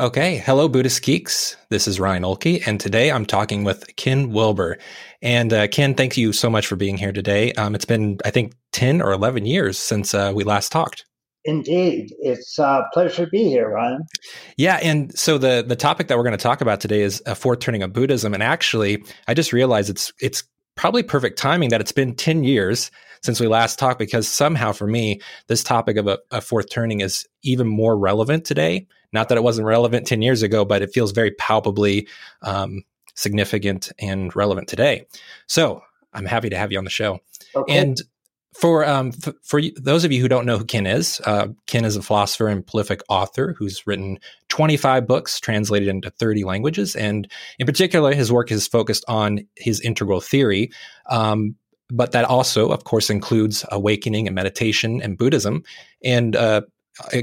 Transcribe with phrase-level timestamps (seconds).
[0.00, 1.58] Okay, hello, Buddhist geeks.
[1.68, 4.78] This is Ryan Oelke, and today I'm talking with Ken Wilber.
[5.20, 7.52] And uh, Ken, thank you so much for being here today.
[7.52, 11.04] Um, it's been, I think, 10 or 11 years since uh, we last talked.
[11.44, 14.06] Indeed, it's a pleasure to be here, Ryan.
[14.56, 17.34] Yeah, and so the the topic that we're going to talk about today is a
[17.34, 18.32] fourth turning of Buddhism.
[18.32, 20.44] And actually, I just realized it's it's
[20.76, 22.90] probably perfect timing that it's been 10 years
[23.22, 27.00] since we last talked because somehow for me this topic of a, a, fourth turning
[27.00, 30.92] is even more relevant today not that it wasn't relevant 10 years ago but it
[30.92, 32.08] feels very palpably
[32.42, 32.82] um,
[33.14, 35.06] significant and relevant today
[35.46, 37.18] so i'm happy to have you on the show
[37.54, 37.78] okay.
[37.78, 38.02] and
[38.54, 41.84] for um, f- for those of you who don't know who Ken is, uh, Ken
[41.84, 44.18] is a philosopher and prolific author who's written
[44.48, 49.80] 25 books translated into 30 languages, and in particular, his work is focused on his
[49.80, 50.70] integral theory.
[51.08, 51.54] Um,
[51.92, 55.62] but that also, of course, includes awakening and meditation and Buddhism,
[56.04, 56.62] and uh,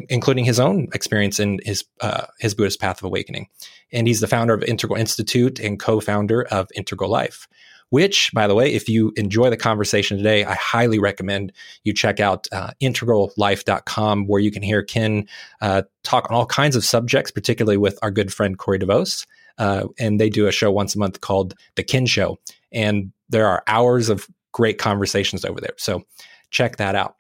[0.10, 3.48] including his own experience in his uh, his Buddhist path of awakening.
[3.92, 7.48] And he's the founder of Integral Institute and co-founder of Integral Life
[7.90, 12.20] which, by the way, if you enjoy the conversation today, I highly recommend you check
[12.20, 15.28] out uh, integrallife.com, where you can hear Ken
[15.62, 19.26] uh, talk on all kinds of subjects, particularly with our good friend Corey DeVos.
[19.58, 22.38] Uh, and they do a show once a month called The Ken Show.
[22.72, 25.74] And there are hours of great conversations over there.
[25.78, 26.04] So
[26.52, 27.16] check that out.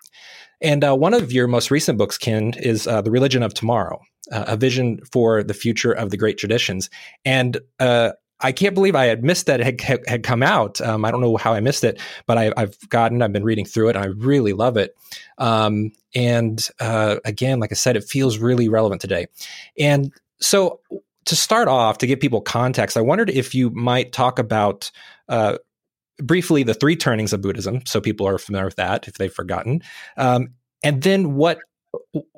[0.61, 4.02] And uh, one of your most recent books, Ken, is uh, The Religion of Tomorrow.
[4.31, 6.89] Uh, a vision for the future of the great traditions.
[7.23, 10.81] And uh, I can't believe I had missed that it had, had come out.
[10.81, 13.63] Um, I don't know how I missed it, but I, have gotten, I've been reading
[13.63, 14.95] through it and I really love it.
[15.38, 19.28] Um, and uh, again, like I said, it feels really relevant today.
[19.80, 20.81] And so
[21.25, 24.91] to start off, to give people context, I wondered if you might talk about
[25.30, 25.58] uh,
[26.18, 29.82] briefly the three turnings of Buddhism, so people are familiar with that if they've forgotten.
[30.18, 30.50] Um,
[30.84, 31.59] and then what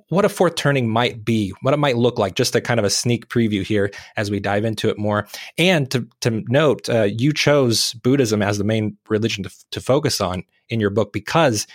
[0.09, 2.85] what a fourth turning might be, what it might look like, just a kind of
[2.85, 5.27] a sneak preview here as we dive into it more.
[5.57, 10.19] And to, to note, uh, you chose Buddhism as the main religion to, to focus
[10.19, 11.67] on in your book because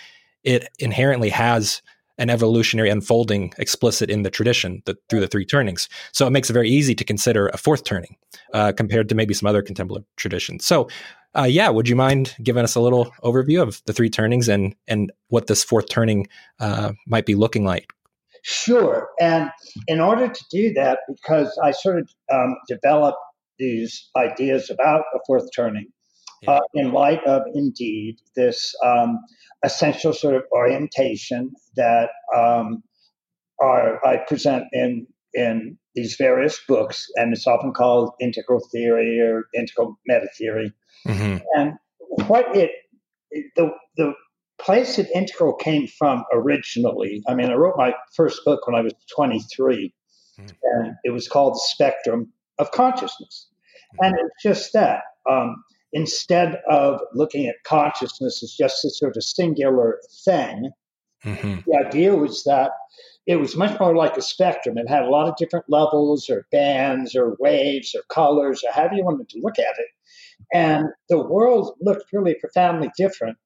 [0.43, 1.81] it inherently has
[2.17, 5.89] an evolutionary unfolding explicit in the tradition the, through the three turnings.
[6.11, 8.15] So it makes it very easy to consider a fourth turning
[8.53, 10.65] uh, compared to maybe some other contemplative traditions.
[10.65, 10.87] So,
[11.37, 14.75] uh, yeah, would you mind giving us a little overview of the three turnings and
[14.87, 16.27] and what this fourth turning
[16.59, 17.91] uh, might be looking like?
[18.43, 19.09] Sure.
[19.19, 19.49] And
[19.87, 23.17] in order to do that, because I sort of um, developed
[23.57, 25.87] these ideas about a fourth turning
[26.43, 26.51] yeah.
[26.51, 29.19] uh, in light of indeed this um,
[29.63, 32.83] essential sort of orientation that um,
[33.59, 39.45] are, I present in in these various books, and it's often called integral theory or
[39.53, 40.71] integral meta theory.
[41.05, 41.37] Mm-hmm.
[41.55, 41.73] And
[42.27, 42.71] what it
[43.55, 44.13] the the
[44.59, 47.21] place that integral came from originally.
[47.27, 49.93] I mean, I wrote my first book when I was 23,
[50.39, 50.51] mm.
[50.63, 53.49] and it was called The Spectrum of Consciousness.
[53.95, 54.07] Mm.
[54.07, 55.01] And it's just that.
[55.29, 60.71] Um, instead of looking at consciousness as just a sort of singular thing,
[61.23, 61.69] mm-hmm.
[61.69, 62.71] the idea was that
[63.27, 64.77] it was much more like a spectrum.
[64.77, 68.95] It had a lot of different levels or bands or waves or colors or however
[68.95, 69.87] you wanted to look at it.
[70.53, 73.37] And the world looked really profoundly different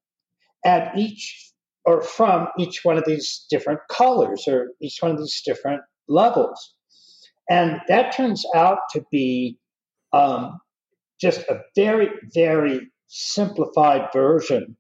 [0.65, 1.51] at each
[1.85, 6.75] or from each one of these different colors or each one of these different levels.
[7.49, 9.57] And that turns out to be
[10.13, 10.59] um,
[11.19, 14.77] just a very, very simplified version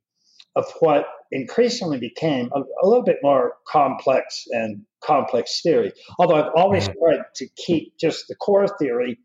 [0.55, 5.91] of what increasingly became a, a, little bit more complex and complex theory.
[6.17, 6.99] Although I've always mm-hmm.
[6.99, 9.19] tried to keep just the core theory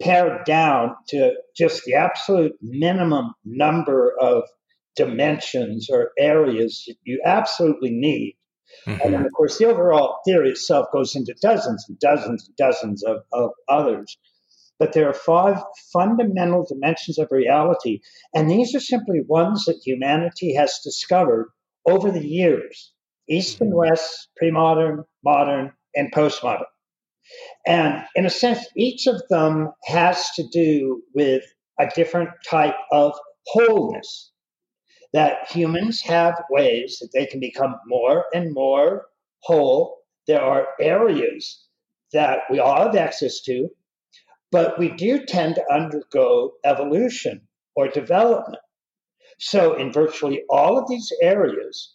[0.00, 4.44] pared down to just the absolute minimum number of
[4.96, 8.36] dimensions or areas that you absolutely need.
[8.86, 9.00] Mm-hmm.
[9.02, 13.02] And then, of course, the overall theory itself goes into dozens and dozens and dozens
[13.02, 14.18] of, of others.
[14.78, 15.60] But there are five
[15.92, 18.00] fundamental dimensions of reality.
[18.34, 21.50] And these are simply ones that humanity has discovered
[21.86, 22.92] over the years
[23.28, 23.90] East and mm-hmm.
[23.90, 26.64] West, pre modern, modern, and postmodern.
[27.66, 31.42] And in a sense, each of them has to do with
[31.78, 33.12] a different type of
[33.46, 34.32] wholeness
[35.12, 39.06] that humans have ways that they can become more and more
[39.40, 39.98] whole.
[40.26, 41.64] There are areas
[42.12, 43.68] that we all have access to,
[44.50, 48.62] but we do tend to undergo evolution or development.
[49.38, 51.94] So, in virtually all of these areas,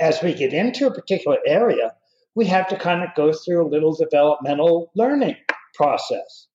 [0.00, 1.94] as we get into a particular area,
[2.36, 5.36] we have to kind of go through a little developmental learning
[5.74, 6.46] process.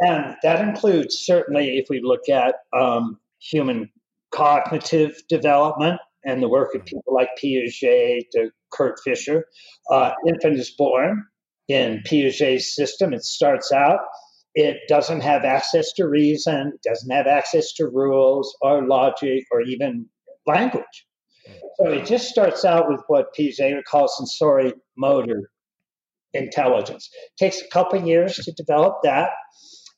[0.00, 3.90] And that includes certainly, if we look at um, human
[4.30, 9.46] cognitive development and the work of people like Piaget to Kurt Fischer.
[9.90, 11.24] Uh, infant is born,
[11.68, 13.12] in Piaget's system.
[13.12, 14.00] It starts out,
[14.54, 20.06] it doesn't have access to reason, doesn't have access to rules or logic or even
[20.46, 21.06] language.
[21.80, 25.50] So it just starts out with what Piaget calls sensory motor
[26.34, 27.08] intelligence.
[27.12, 29.30] It takes a couple years to develop that,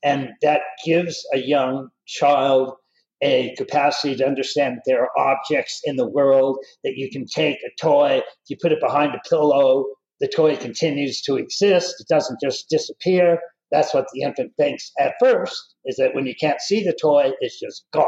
[0.03, 2.75] and that gives a young child
[3.23, 7.57] a capacity to understand that there are objects in the world that you can take
[7.57, 9.85] a toy, if you put it behind a pillow,
[10.21, 13.39] the toy continues to exist, it doesn't just disappear.
[13.71, 17.33] That's what the infant thinks at first, is that when you can't see the toy,
[17.41, 18.07] it's just gone.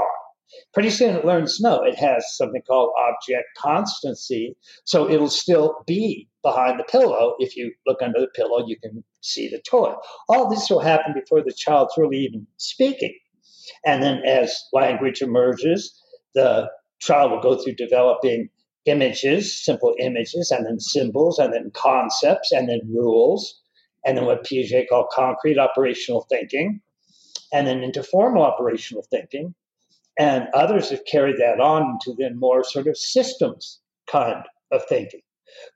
[0.74, 4.56] Pretty soon it learns no, it has something called object constancy.
[4.84, 7.34] So it'll still be behind the pillow.
[7.38, 9.94] If you look under the pillow, you can see the toy.
[10.28, 13.16] All this will happen before the child's really even speaking.
[13.84, 16.00] And then as language emerges,
[16.34, 16.70] the
[17.00, 18.48] child will go through developing
[18.86, 23.60] images, simple images, and then symbols, and then concepts, and then rules,
[24.04, 26.80] and then what Piaget called concrete operational thinking,
[27.52, 29.54] and then into formal operational thinking.
[30.18, 33.80] And others have carried that on to then more sort of systems
[34.10, 35.22] kind of thinking.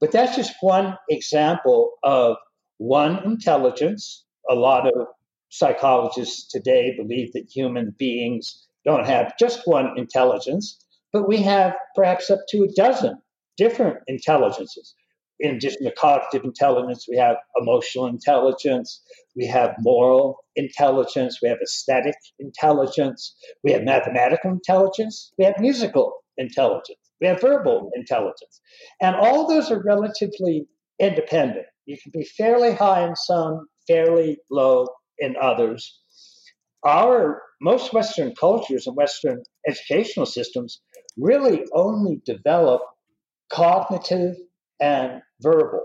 [0.00, 2.36] But that's just one example of
[2.78, 4.24] one intelligence.
[4.50, 5.06] A lot of
[5.50, 12.30] psychologists today believe that human beings don't have just one intelligence, but we have perhaps
[12.30, 13.20] up to a dozen
[13.56, 14.94] different intelligences.
[15.38, 19.02] In addition to cognitive intelligence, we have emotional intelligence,
[19.34, 26.24] we have moral intelligence, we have aesthetic intelligence, we have mathematical intelligence, we have musical
[26.38, 28.60] intelligence, we have verbal intelligence.
[29.00, 30.66] And all those are relatively
[30.98, 31.66] independent.
[31.84, 34.88] You can be fairly high in some, fairly low
[35.18, 36.00] in others.
[36.82, 40.80] Our most Western cultures and Western educational systems
[41.18, 42.82] really only develop
[43.50, 44.36] cognitive
[44.80, 45.84] and verbal.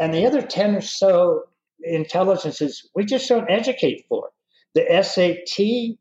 [0.00, 1.44] And the other 10 or so
[1.82, 4.30] intelligences we just don't educate for.
[4.74, 5.98] The SAT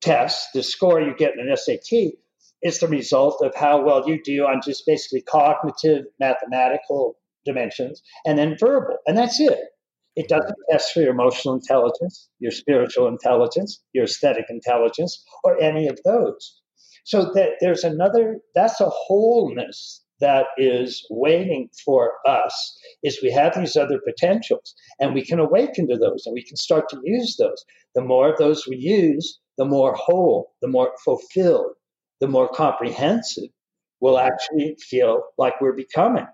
[0.00, 2.12] test, the score you get in an SAT,
[2.62, 8.38] is the result of how well you do on just basically cognitive, mathematical dimensions, and
[8.38, 8.98] then verbal.
[9.06, 9.58] And that's it.
[10.16, 15.86] It doesn't test for your emotional intelligence, your spiritual intelligence, your aesthetic intelligence, or any
[15.88, 16.60] of those.
[17.04, 23.56] So that there's another, that's a wholeness that is waiting for us is we have
[23.56, 27.36] these other potentials and we can awaken to those and we can start to use
[27.36, 27.64] those.
[27.94, 31.72] The more of those we use, the more whole, the more fulfilled,
[32.20, 33.50] the more comprehensive
[34.00, 36.26] we'll actually feel like we're becoming.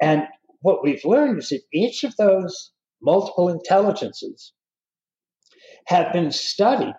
[0.00, 0.24] And
[0.60, 2.72] what we've learned is that each of those
[3.02, 4.52] multiple intelligences
[5.86, 6.94] have been studied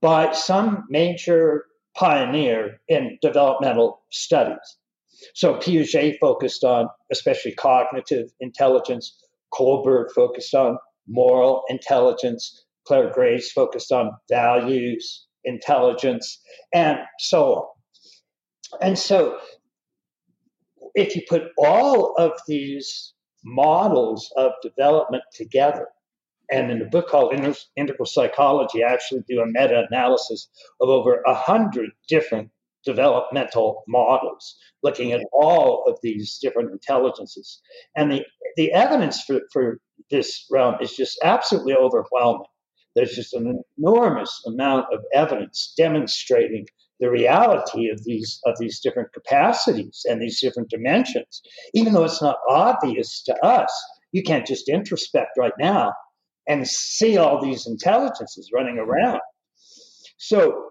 [0.00, 1.64] by some major
[1.96, 4.76] pioneer in developmental studies.
[5.34, 9.16] So Piaget focused on especially cognitive intelligence,
[9.52, 10.78] Kohlberg focused on
[11.08, 16.40] moral intelligence, Clare Graves focused on values, intelligence,
[16.72, 17.64] and so on.
[18.80, 19.38] And so
[20.94, 23.14] if you put all of these
[23.44, 25.88] models of development together.
[26.50, 27.32] And in a book called
[27.76, 30.48] Integral Psychology, I actually do a meta analysis
[30.80, 32.50] of over 100 different
[32.84, 37.60] developmental models, looking at all of these different intelligences.
[37.96, 38.24] And the,
[38.56, 39.80] the evidence for, for
[40.10, 42.46] this realm is just absolutely overwhelming.
[42.96, 46.66] There's just an enormous amount of evidence demonstrating
[46.98, 51.40] the reality of these of these different capacities and these different dimensions
[51.72, 53.72] even though it's not obvious to us
[54.12, 55.94] you can't just introspect right now
[56.46, 58.90] and see all these intelligences running mm-hmm.
[58.90, 59.20] around
[60.18, 60.66] so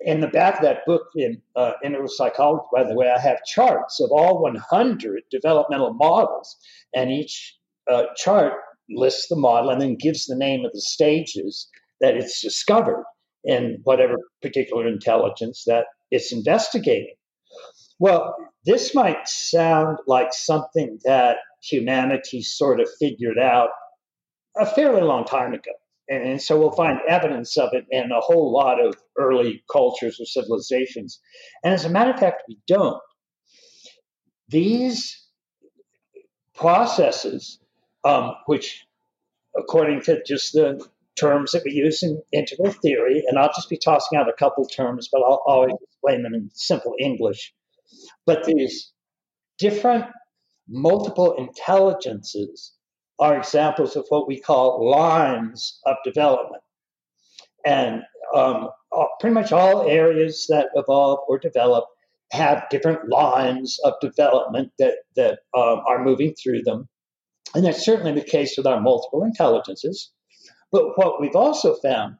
[0.00, 3.44] in the back of that book in uh, integral psychology by the way i have
[3.44, 6.56] charts of all 100 developmental models
[6.94, 7.56] and each
[7.90, 8.54] uh, chart
[8.90, 11.68] lists the model and then gives the name of the stages
[12.00, 13.04] that it's discovered
[13.44, 17.14] in whatever particular intelligence that it's investigating.
[17.98, 18.34] Well,
[18.64, 23.70] this might sound like something that humanity sort of figured out
[24.56, 25.72] a fairly long time ago.
[26.10, 30.26] And, so we'll find evidence of it in a whole lot of early cultures or
[30.26, 31.20] civilizations.
[31.62, 33.00] And as a matter of fact, we don't.
[34.48, 35.24] These
[36.52, 37.60] processes,
[38.04, 38.84] um, which,
[39.56, 40.84] according to just the
[41.18, 44.64] terms that we use in integral theory, and I'll just be tossing out a couple
[44.64, 47.54] terms, but I'll always explain them in simple English.
[48.26, 48.92] But these
[49.58, 50.06] different
[50.68, 52.72] multiple intelligences
[53.20, 56.62] are examples of what we call lines of development.
[57.64, 58.02] And
[58.34, 58.68] um,
[59.20, 61.84] pretty much all areas that evolve or develop
[62.32, 66.88] have different lines of development that, that um, are moving through them.
[67.54, 70.10] And that's certainly the case with our multiple intelligences.
[70.72, 72.16] But what we've also found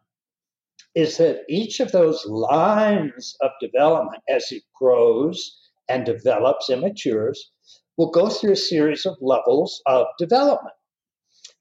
[0.94, 5.56] is that each of those lines of development, as it grows
[5.88, 7.50] and develops and matures,
[7.96, 10.74] will go through a series of levels of development.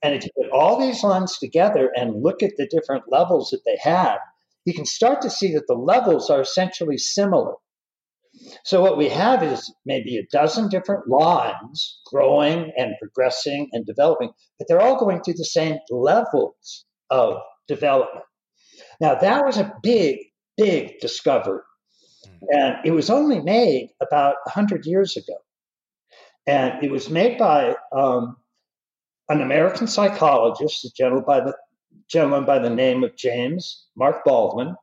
[0.02, 3.62] And if you put all these lines together and look at the different levels that
[3.66, 4.20] they have,
[4.66, 7.56] you can start to see that the levels are essentially similar.
[8.64, 14.32] So what we have is maybe a dozen different lines growing and progressing and developing,
[14.58, 17.38] but they're all going through the same levels of
[17.68, 18.26] development.
[19.02, 20.20] Now that was a big,
[20.58, 21.62] big discovery.
[22.26, 22.46] Hmm.
[22.52, 25.38] And it was only made about 100 years ago.
[26.48, 28.38] And it was made by um,
[29.30, 31.56] an American psychologist, a gentleman by the
[32.10, 34.76] gentleman by the name of James Mark Baldwin,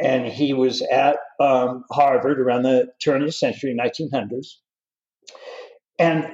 [0.00, 4.46] and he was at um, Harvard around the turn of the century, 1900s,
[5.98, 6.28] and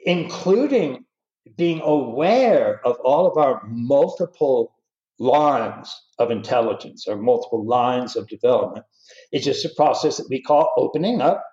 [0.00, 1.04] including
[1.56, 4.74] being aware of all of our multiple
[5.18, 8.84] lines of intelligence or multiple lines of development.
[9.32, 11.44] It's just a process that we call opening up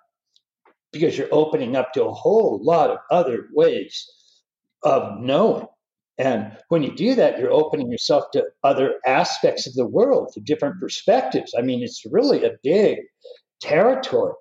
[0.92, 4.06] because you're opening up to a whole lot of other ways
[4.84, 5.66] of knowing.
[6.16, 10.40] And when you do that, you're opening yourself to other aspects of the world, to
[10.40, 11.52] different perspectives.
[11.58, 12.98] I mean, it's really a big
[13.60, 14.34] territory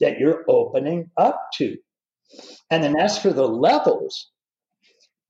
[0.00, 1.76] that you're opening up to.
[2.70, 4.30] And then as for the levels,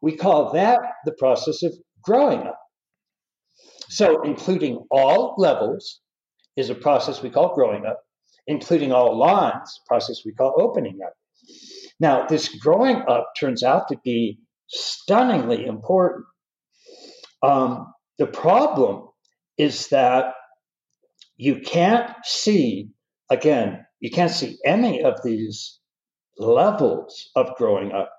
[0.00, 2.58] we call that the process of growing up.
[3.90, 6.00] So, including all levels
[6.56, 8.00] is a process we call growing up
[8.50, 11.14] including all lines, process we call opening up.
[12.00, 14.38] Now, this growing up turns out to be
[14.70, 16.24] stunningly important.
[17.42, 19.08] Um, the problem
[19.58, 20.34] is that
[21.36, 22.90] you can't see,
[23.30, 25.78] again, you can't see any of these
[26.38, 28.12] levels of growing up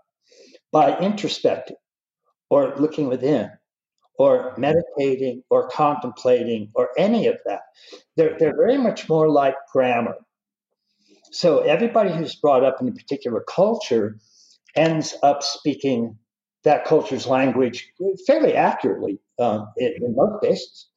[0.72, 1.75] by introspecting
[2.50, 3.50] or looking within
[4.17, 7.62] or meditating or contemplating or any of that.
[8.15, 10.15] They're, they're very much more like grammar.
[11.31, 14.20] So everybody who's brought up in a particular culture
[14.75, 16.17] ends up speaking
[16.63, 17.91] that culture's language
[18.27, 20.88] fairly accurately um, in, in, most cases.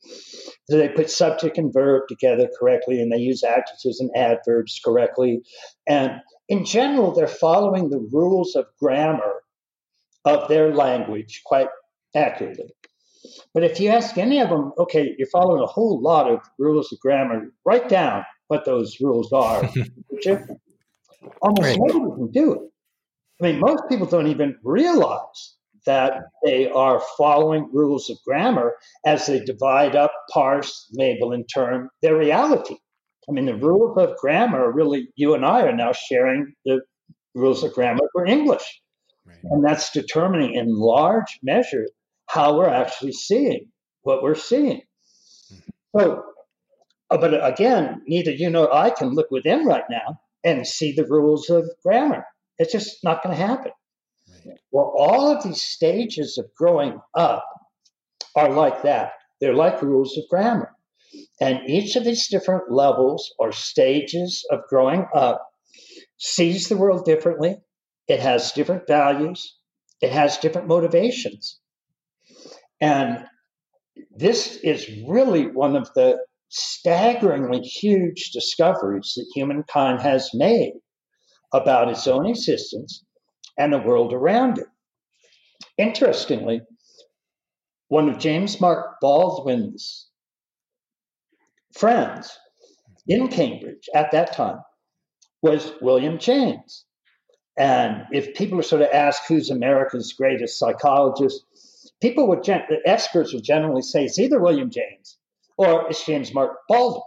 [0.69, 5.43] So they put subject and verb together correctly, and they use adjectives and adverbs correctly.
[5.87, 9.43] And in general, they're following the rules of grammar
[10.25, 11.69] of their language quite
[12.15, 12.75] accurately.
[13.55, 16.93] But if you ask any of them, okay, you're following a whole lot of rules
[16.93, 19.63] of grammar, write down what those rules are.
[21.41, 21.79] Almost right.
[21.79, 22.61] nobody can do it.
[23.41, 25.54] I mean, most people don't even realize
[25.87, 28.75] that they are following rules of grammar
[29.05, 32.77] as they divide up, parse, label, and term their reality.
[33.29, 36.81] I mean, the rules of grammar really, you and I are now sharing the
[37.35, 38.81] rules of grammar for English.
[39.27, 39.39] Right.
[39.45, 41.87] And that's determining in large measure
[42.29, 43.69] how we're actually seeing
[44.03, 44.83] what we're seeing.
[45.53, 45.99] Mm-hmm.
[45.99, 46.23] So,
[47.11, 51.07] uh, but again, neither you nor I can look within right now and see the
[51.07, 52.25] rules of grammar.
[52.59, 53.73] It's just not going to happen.
[54.73, 57.45] Well, all of these stages of growing up
[58.37, 59.13] are like that.
[59.41, 60.71] They're like rules of grammar.
[61.41, 65.47] And each of these different levels or stages of growing up
[66.19, 67.57] sees the world differently.
[68.09, 69.57] It has different values.
[70.01, 71.61] It has different motivations.
[72.81, 73.27] And
[74.11, 80.75] this is really one of the staggeringly huge discoveries that humankind has made
[81.53, 83.04] about its own existence
[83.57, 84.67] and the world around it.
[85.79, 86.63] Interestingly,
[87.89, 90.09] one of James Mark Baldwin's
[91.75, 92.39] friends
[93.07, 94.61] in Cambridge at that time
[95.43, 96.85] was William James.
[97.57, 101.45] And if people are sort of asked who's America's greatest psychologist,
[102.01, 105.19] people would, gen- experts would generally say it's either William James
[105.57, 107.03] or it's James Mark Baldwin.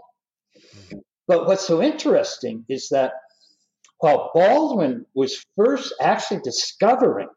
[1.27, 3.13] But what's so interesting is that
[3.99, 7.29] while Baldwin was first actually discovering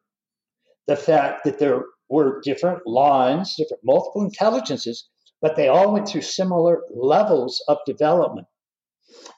[0.87, 5.09] the fact that there were different lines, different multiple intelligences,
[5.41, 8.47] but they all went through similar levels of development.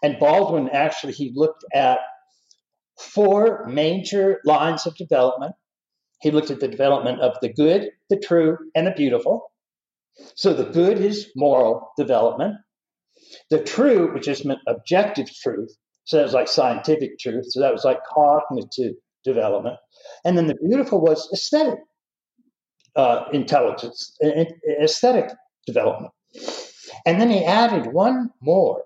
[0.02, 1.99] And Baldwin actually he looked at
[2.99, 5.55] four major lines of development
[6.23, 9.50] he looked at the development of the good, the true, and the beautiful.
[10.37, 12.59] So the good is moral development.
[13.50, 15.75] The true, which is objective truth,
[16.12, 17.47] so that was like scientific truth.
[17.49, 19.78] So that was like cognitive development.
[20.26, 21.78] And then the beautiful was aesthetic
[22.95, 24.14] uh, intelligence,
[24.78, 25.31] aesthetic
[25.66, 26.12] development.
[27.07, 28.83] And then he added one more,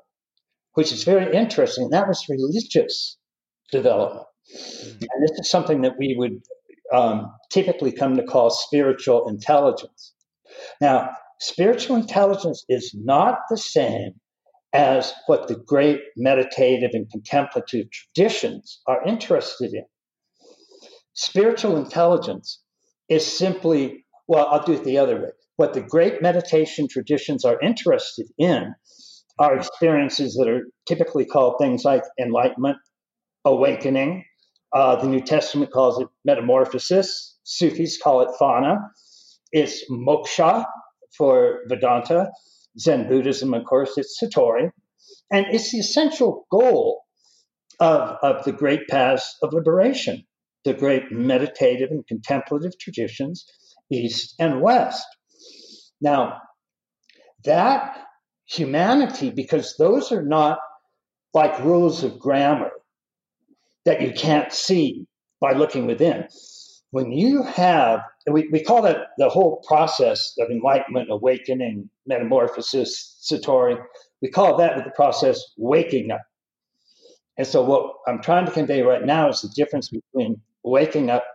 [0.75, 3.19] which is very interesting, and that was religious
[3.73, 4.27] development.
[4.57, 4.99] Mm-hmm.
[5.01, 6.41] And this is something that we would
[6.95, 10.15] um, typically come to call spiritual intelligence.
[10.81, 14.21] Now, spiritual intelligence is not the same
[14.77, 19.87] as what the great meditative and contemplative traditions are interested in.
[21.15, 22.61] Spiritual intelligence
[23.09, 25.31] is simply, well, I'll do it the other way.
[25.57, 28.75] What the great meditation traditions are interested in
[29.39, 32.77] are experiences that are typically called things like enlightenment,
[33.47, 34.27] awakening.
[34.75, 37.39] Uh, the New Testament calls it metamorphosis.
[37.45, 38.77] Sufis call it fana.
[39.53, 40.67] It's moksha
[41.17, 42.31] for Vedanta.
[42.79, 44.71] Zen Buddhism, of course, it's Satori.
[45.31, 47.03] And it's the essential goal
[47.81, 50.25] of, of the great paths of liberation,
[50.65, 53.45] the great meditative and contemplative traditions,
[53.91, 55.05] East and West.
[56.01, 56.41] Now,
[57.45, 58.05] that
[58.47, 60.59] humanity, because those are not
[61.35, 62.71] like rules of grammar
[63.85, 65.07] that you can't see
[65.41, 66.27] by looking within.
[66.97, 73.79] When you have, we, we call that the whole process of enlightenment, awakening, metamorphosis, satori,
[74.23, 76.23] we call that the process waking up.
[77.37, 81.27] And so, what I'm trying to convey right now is the difference between waking up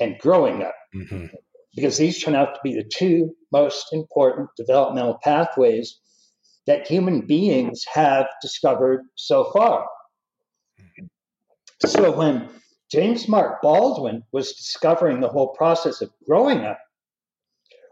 [0.00, 0.74] and growing up.
[0.94, 1.28] Mm-hmm.
[1.74, 5.98] Because these turn out to be the two most important developmental pathways
[6.66, 9.86] that human beings have discovered so far.
[11.86, 12.50] So when
[12.90, 16.78] James Mark Baldwin was discovering the whole process of growing up,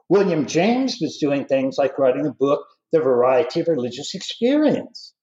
[0.08, 5.14] William James was doing things like writing a book, The Variety of Religious Experience.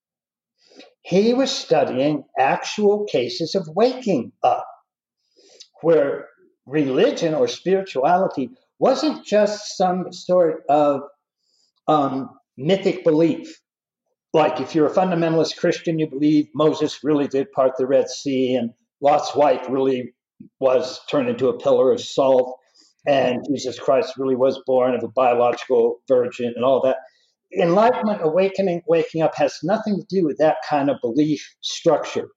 [1.03, 4.67] He was studying actual cases of waking up,
[5.81, 6.27] where
[6.65, 8.49] religion or spirituality
[8.79, 11.01] wasn't just some sort of
[11.87, 13.59] um, mythic belief.
[14.33, 18.55] Like if you're a fundamentalist Christian, you believe Moses really did part the Red Sea
[18.55, 18.71] and
[19.01, 20.13] Lot's wife really
[20.60, 22.58] was turned into a pillar of salt
[23.05, 26.98] and Jesus Christ really was born of a biological virgin and all that.
[27.60, 32.30] Enlightenment, awakening, waking up has nothing to do with that kind of belief structure.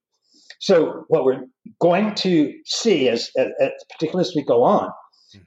[0.60, 1.44] So, what we're
[1.80, 4.90] going to see, as, as particularly as we go on,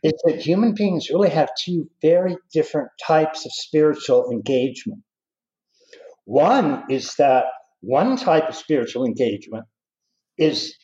[0.04, 5.02] is that human beings really have two very different types of spiritual engagement.
[6.26, 7.46] One is that
[7.82, 9.66] one type of spiritual engagement
[10.38, 10.76] is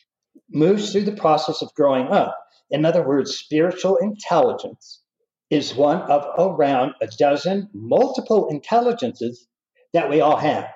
[0.50, 2.36] moves through the process of growing up.
[2.70, 5.00] In other words, spiritual intelligence
[5.50, 9.46] is one of around a dozen multiple intelligences
[9.92, 10.66] that we all have.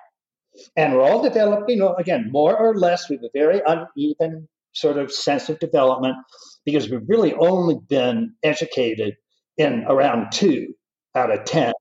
[0.76, 4.48] And we're all developing, you know, again, more or less, we have a very uneven
[4.72, 6.16] sort of sense of development
[6.64, 9.14] because we've really only been educated
[9.56, 10.74] in around two
[11.14, 11.72] out of 10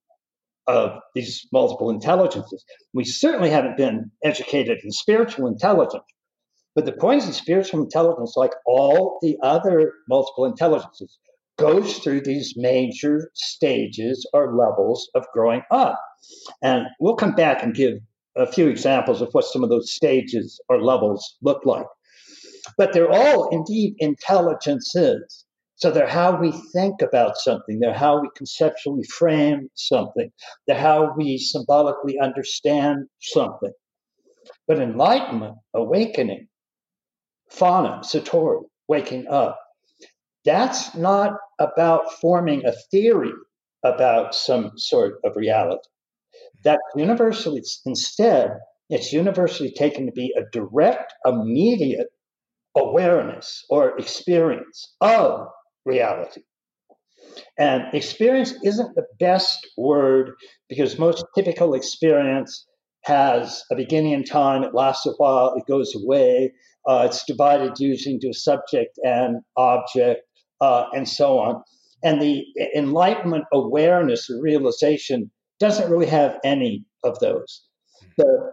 [0.68, 2.64] of these multiple intelligences.
[2.94, 6.04] We certainly haven't been educated in spiritual intelligence.
[6.78, 11.18] But the point is, spiritual intelligence, like all the other multiple intelligences,
[11.58, 16.00] goes through these major stages or levels of growing up.
[16.62, 17.98] And we'll come back and give
[18.36, 21.88] a few examples of what some of those stages or levels look like.
[22.78, 25.46] But they're all indeed intelligences.
[25.78, 30.32] So they're how we think about something, they're how we conceptually frame something,
[30.68, 33.74] they're how we symbolically understand something.
[34.68, 36.47] But enlightenment, awakening,
[37.52, 39.60] fana, satori, waking up,
[40.46, 43.34] that's not about forming a theory
[43.84, 45.90] about some sort of reality.
[46.64, 48.58] That universally, instead,
[48.90, 52.08] it's universally taken to be a direct, immediate
[52.76, 55.48] awareness or experience of
[55.86, 56.42] reality.
[57.58, 60.32] And experience isn't the best word
[60.70, 62.66] because most typical experience
[63.04, 66.52] has a beginning in time, it lasts a while, it goes away,
[66.88, 70.22] uh, it's divided usually into subject and object,
[70.62, 71.64] uh, and so on.
[72.04, 72.46] And the
[72.76, 77.64] enlightenment awareness or realization doesn't really have any of those.
[78.18, 78.52] The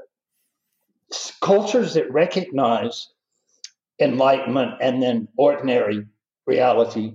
[1.41, 3.09] cultures that recognize
[4.01, 6.07] enlightenment and then ordinary
[6.47, 7.15] reality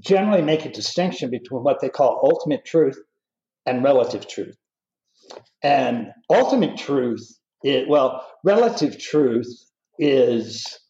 [0.00, 2.98] generally make a distinction between what they call ultimate truth
[3.66, 4.56] and relative truth.
[5.62, 9.46] And ultimate truth, is, well, relative truth
[10.02, 10.80] is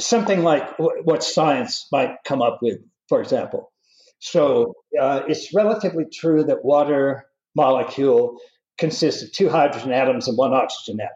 [0.00, 3.72] something like what science might come up with, for example.
[4.18, 8.38] So uh, it's relatively true that water molecule
[8.78, 11.12] consists of two hydrogen atoms and one oxygen atom.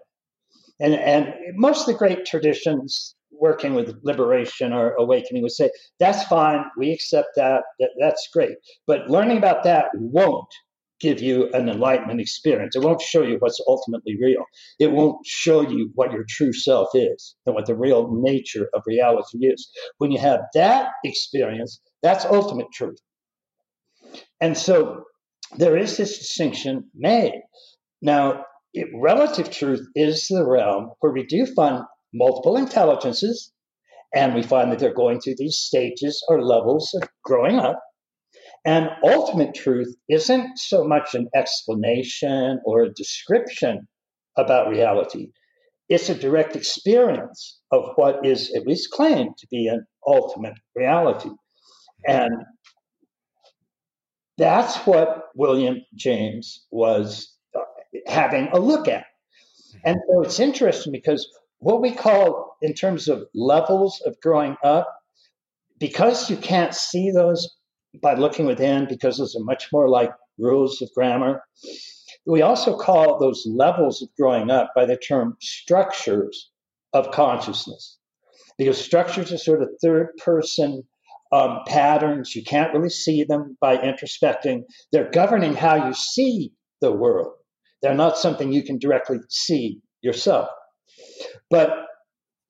[0.78, 6.22] And, and most of the great traditions working with liberation or awakening would say, that's
[6.24, 8.56] fine, we accept that, that, that's great.
[8.86, 10.52] But learning about that won't
[11.02, 12.76] give you an enlightenment experience.
[12.76, 14.44] It won't show you what's ultimately real.
[14.78, 18.82] It won't show you what your true self is and what the real nature of
[18.86, 19.68] reality is.
[19.98, 22.98] When you have that experience, that's ultimate truth.
[24.40, 25.04] And so
[25.58, 27.42] there is this distinction made.
[28.00, 31.84] Now, it, relative truth is the realm where we do find
[32.14, 33.52] multiple intelligences,
[34.14, 37.80] and we find that they're going through these stages or levels of growing up.
[38.64, 43.88] And ultimate truth isn't so much an explanation or a description
[44.36, 45.28] about reality,
[45.88, 51.28] it's a direct experience of what is at least claimed to be an ultimate reality.
[52.06, 52.32] And
[54.38, 57.60] that's what William James was uh,
[58.06, 59.04] having a look at.
[59.84, 64.88] And so it's interesting because what we call, in terms of levels of growing up,
[65.78, 67.54] because you can't see those
[68.00, 71.42] by looking within, because those are much more like rules of grammar,
[72.26, 76.50] we also call those levels of growing up by the term structures
[76.92, 77.98] of consciousness.
[78.58, 80.84] Because structures are sort of third person
[81.32, 82.36] um, patterns.
[82.36, 84.64] You can't really see them by introspecting.
[84.92, 87.32] They're governing how you see the world.
[87.80, 90.48] They're not something you can directly see yourself.
[91.50, 91.70] But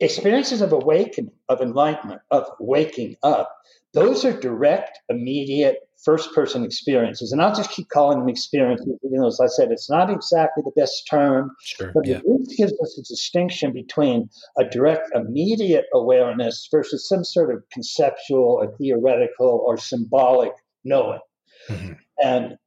[0.01, 3.55] experiences of awakening, of enlightenment, of waking up,
[3.95, 7.33] those are direct, immediate, first person experiences.
[7.33, 8.89] And I'll just keep calling them experiences.
[9.03, 12.21] You know, as I said, it's not exactly the best term, sure, but yeah.
[12.25, 14.29] it gives us a distinction between
[14.59, 20.53] a direct, immediate awareness versus some sort of conceptual or theoretical or symbolic
[20.85, 21.21] knowing.
[21.69, 21.93] Mm-hmm.
[22.23, 22.59] And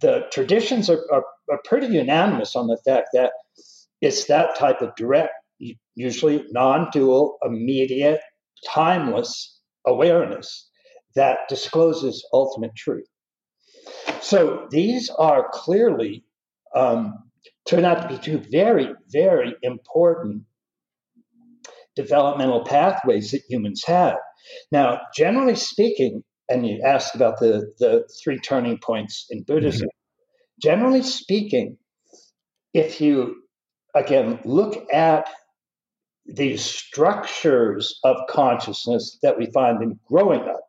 [0.00, 3.32] the traditions are, are, are pretty unanimous on the fact that
[4.00, 5.32] it's that type of direct,
[5.94, 8.20] usually non dual, immediate,
[8.66, 9.59] timeless
[9.90, 10.68] awareness
[11.14, 13.08] that discloses ultimate truth.
[14.20, 16.24] So these are clearly
[16.74, 17.30] um,
[17.66, 20.44] turn out to be two very, very important
[21.96, 24.16] developmental pathways that humans have.
[24.70, 30.68] Now, generally speaking, and you asked about the, the three turning points in Buddhism, mm-hmm.
[30.68, 31.76] generally speaking,
[32.72, 33.42] if you
[33.94, 35.28] again look at
[36.34, 40.60] these structures of consciousness that we find in growing up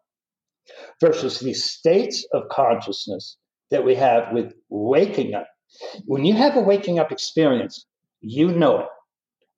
[0.99, 3.37] versus these states of consciousness
[3.69, 5.47] that we have with waking up.
[6.05, 7.85] When you have a waking up experience,
[8.19, 8.87] you know it.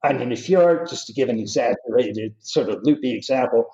[0.02, 3.66] I mean, if you're, just to give an exaggerated, sort of loopy example,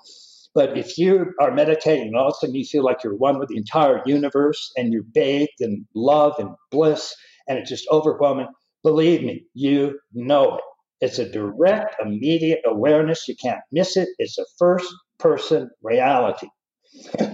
[0.53, 3.39] but if you are meditating and all of a sudden you feel like you're one
[3.39, 7.15] with the entire universe and you're bathed in love and bliss
[7.47, 8.47] and it's just overwhelming,
[8.83, 10.63] believe me, you know it.
[11.01, 13.27] It's a direct, immediate awareness.
[13.27, 14.09] You can't miss it.
[14.19, 16.47] It's a first person reality.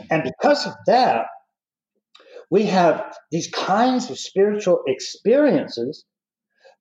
[0.09, 1.25] And because of that,
[2.49, 6.05] we have these kinds of spiritual experiences,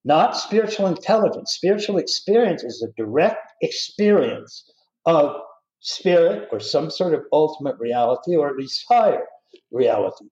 [0.04, 1.54] not spiritual intelligence.
[1.54, 4.64] Spiritual experience is a direct experience
[5.06, 5.36] of
[5.80, 9.24] spirit or some sort of ultimate reality, or at least higher
[9.72, 10.26] reality.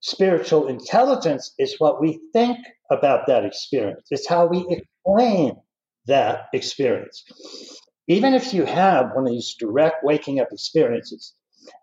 [0.00, 2.58] Spiritual intelligence is what we think
[2.90, 5.54] about that experience, it's how we explain
[6.06, 7.24] that experience.
[8.08, 11.34] Even if you have one of these direct waking up experiences,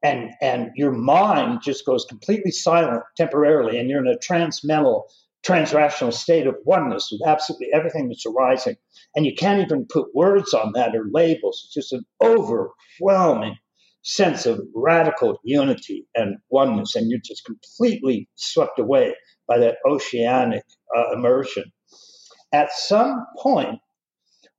[0.03, 5.08] and and your mind just goes completely silent temporarily and you're in a transmental
[5.45, 8.75] transrational state of oneness with absolutely everything that's arising
[9.15, 13.56] and you can't even put words on that or labels it's just an overwhelming
[14.03, 19.13] sense of radical unity and oneness and you're just completely swept away
[19.47, 20.63] by that oceanic
[20.95, 21.63] uh, immersion
[22.51, 23.80] at some point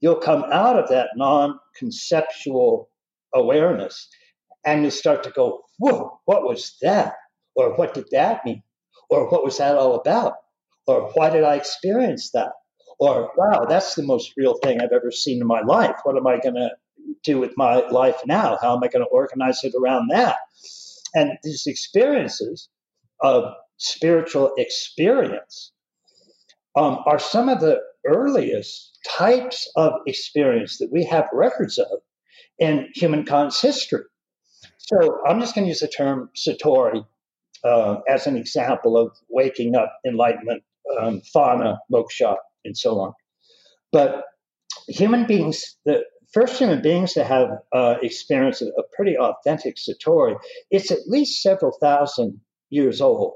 [0.01, 2.89] you'll come out of that non-conceptual
[3.35, 4.09] awareness
[4.65, 7.15] and you start to go, whoa, what was that?
[7.55, 8.63] Or what did that mean?
[9.11, 10.35] Or what was that all about?
[10.87, 12.53] Or why did I experience that?
[12.99, 15.97] Or wow, that's the most real thing I've ever seen in my life.
[16.03, 16.71] What am I going to
[17.25, 18.59] do with my life now?
[18.61, 20.37] How am I going to organize it around that?
[21.15, 22.69] And these experiences
[23.21, 25.73] of spiritual experience
[26.77, 32.01] um, are some of the earliest types of experience that we have records of
[32.59, 34.05] in humankind's history.
[34.79, 37.05] So I'm just going to use the term Satori
[37.65, 40.63] uh, as an example of waking up, enlightenment,
[40.99, 43.13] um, fana, moksha, and so on.
[43.93, 44.25] But
[44.89, 50.37] human beings, the first human beings to have uh, experienced a pretty authentic Satori,
[50.71, 53.35] it's at least several thousand years old.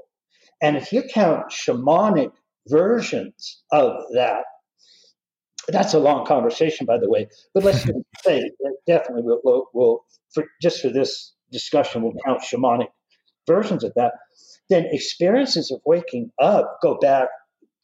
[0.61, 2.31] And if you count shamanic
[2.67, 4.45] versions of that,
[5.67, 7.27] that's a long conversation, by the way.
[7.53, 7.83] But let's
[8.23, 8.51] say
[8.87, 12.87] definitely we'll, we'll, for, just for this discussion we'll count shamanic
[13.47, 14.13] versions of that.
[14.69, 17.27] then experiences of waking up go back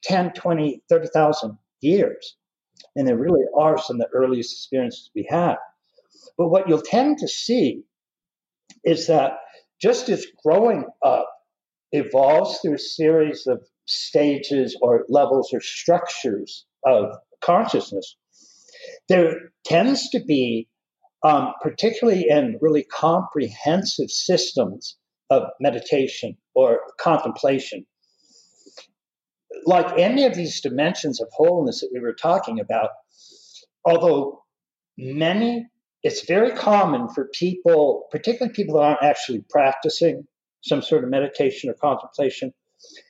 [0.03, 2.35] 10, 20, 30,000 years.
[2.95, 5.57] And there really are some of the earliest experiences we have.
[6.37, 7.83] But what you'll tend to see
[8.83, 9.33] is that
[9.81, 11.29] just as growing up
[11.91, 18.15] evolves through a series of stages or levels or structures of consciousness,
[19.07, 20.67] there tends to be,
[21.23, 24.95] um, particularly in really comprehensive systems
[25.29, 27.85] of meditation or contemplation,
[29.65, 32.89] like any of these dimensions of wholeness that we were talking about,
[33.85, 34.43] although
[34.97, 35.67] many,
[36.03, 40.25] it's very common for people, particularly people that aren't actually practicing
[40.61, 42.53] some sort of meditation or contemplation,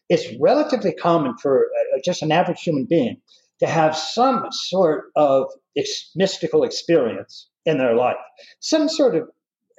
[0.10, 3.22] it's relatively common for uh, just an average human being
[3.60, 8.18] to have some sort of ex- mystical experience in their life,
[8.60, 9.30] some sort of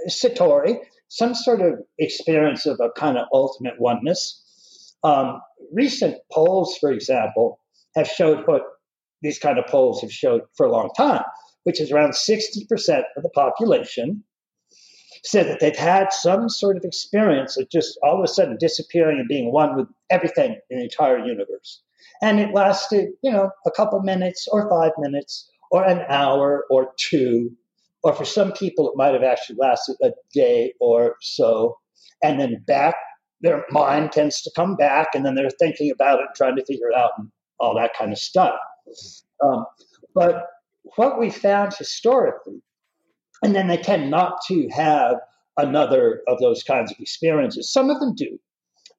[0.08, 4.94] satori, some sort of experience of a kind of ultimate oneness.
[5.02, 5.40] Um,
[5.72, 7.58] recent polls, for example,
[7.96, 8.62] have showed what
[9.22, 11.22] these kind of polls have showed for a long time,
[11.64, 14.24] which is around 60% of the population
[15.24, 19.18] said that they've had some sort of experience of just all of a sudden disappearing
[19.18, 21.83] and being one with everything in the entire universe.
[22.22, 26.92] And it lasted, you know, a couple minutes or five minutes or an hour or
[26.96, 27.52] two.
[28.02, 31.78] Or for some people, it might have actually lasted a day or so.
[32.22, 32.94] And then back,
[33.42, 36.88] their mind tends to come back and then they're thinking about it, trying to figure
[36.88, 38.54] it out, and all that kind of stuff.
[39.42, 39.64] Um,
[40.14, 40.46] but
[40.96, 42.62] what we found historically
[43.42, 45.16] and then they tend not to have
[45.57, 47.72] another of those kinds of experiences.
[47.72, 48.38] Some of them do,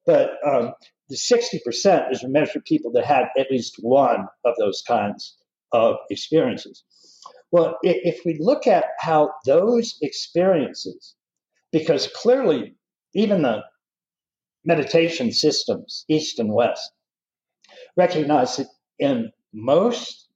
[0.05, 0.73] but um,
[1.09, 5.37] the 60% is a measure of people that had at least one of those kinds
[5.71, 6.83] of experiences.
[7.51, 11.15] Well, if we look at how those experiences,
[11.71, 12.75] because clearly
[13.13, 13.63] even the
[14.63, 16.91] meditation systems, East and West,
[17.97, 18.67] recognize that
[18.99, 20.29] in most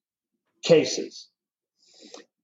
[0.61, 1.29] cases,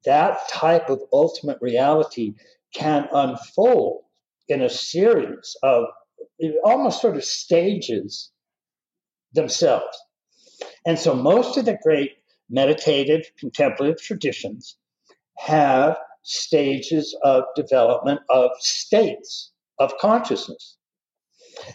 [0.05, 2.35] that type of ultimate reality
[2.73, 4.03] can unfold
[4.47, 5.85] in a series of
[6.63, 8.31] almost sort of stages
[9.33, 9.97] themselves.
[10.85, 12.11] And so most of the great
[12.49, 14.77] meditative contemplative traditions
[15.37, 20.77] have stages of development of states of consciousness.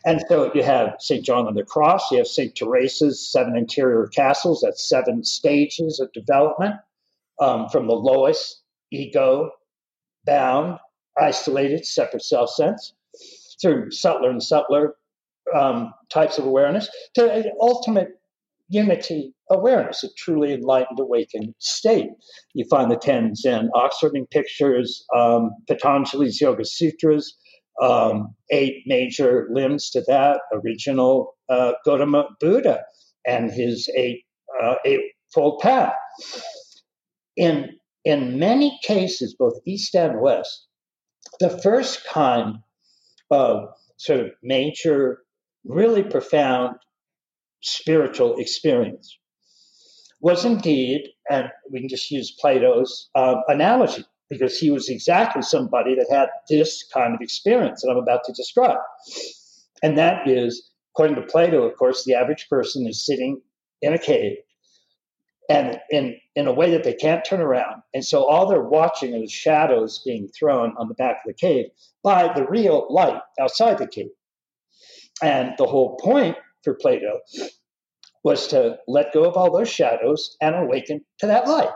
[0.05, 1.25] And so you have St.
[1.25, 2.55] John of the Cross, you have St.
[2.55, 6.77] Teresa's seven interior castles, that's seven stages of development
[7.41, 9.51] um, from the lowest ego
[10.25, 10.79] bound,
[11.19, 12.95] isolated, separate self sense
[13.61, 14.95] through subtler and subtler
[15.55, 18.09] um, types of awareness to ultimate
[18.69, 22.11] unity awareness, a truly enlightened, awakened state.
[22.55, 27.37] You find the 10 Zen Oxherding pictures, um, Patanjali's Yoga Sutras,
[27.81, 32.81] um, eight major limbs to that, original uh, Gautama Buddha
[33.27, 34.25] and his eight,
[34.63, 35.95] uh, eightfold path
[37.37, 40.67] in in many cases, both east and west,
[41.41, 42.59] the first kind
[43.31, 45.23] of sort of major,
[45.65, 46.77] really profound
[47.63, 49.19] spiritual experience
[50.21, 55.95] was indeed, and we can just use Plato's uh, analogy, because he was exactly somebody
[55.95, 58.79] that had this kind of experience that I'm about to describe.
[59.83, 63.41] And that is, according to Plato, of course, the average person is sitting
[63.83, 64.37] in a cave
[65.49, 67.83] and in in a way that they can't turn around.
[67.95, 71.35] And so all they're watching are the shadows being thrown on the back of the
[71.35, 71.67] cave
[72.03, 74.11] by the real light outside the cave.
[75.23, 77.21] And the whole point for Plato
[78.23, 81.71] was to let go of all those shadows and awaken to that light.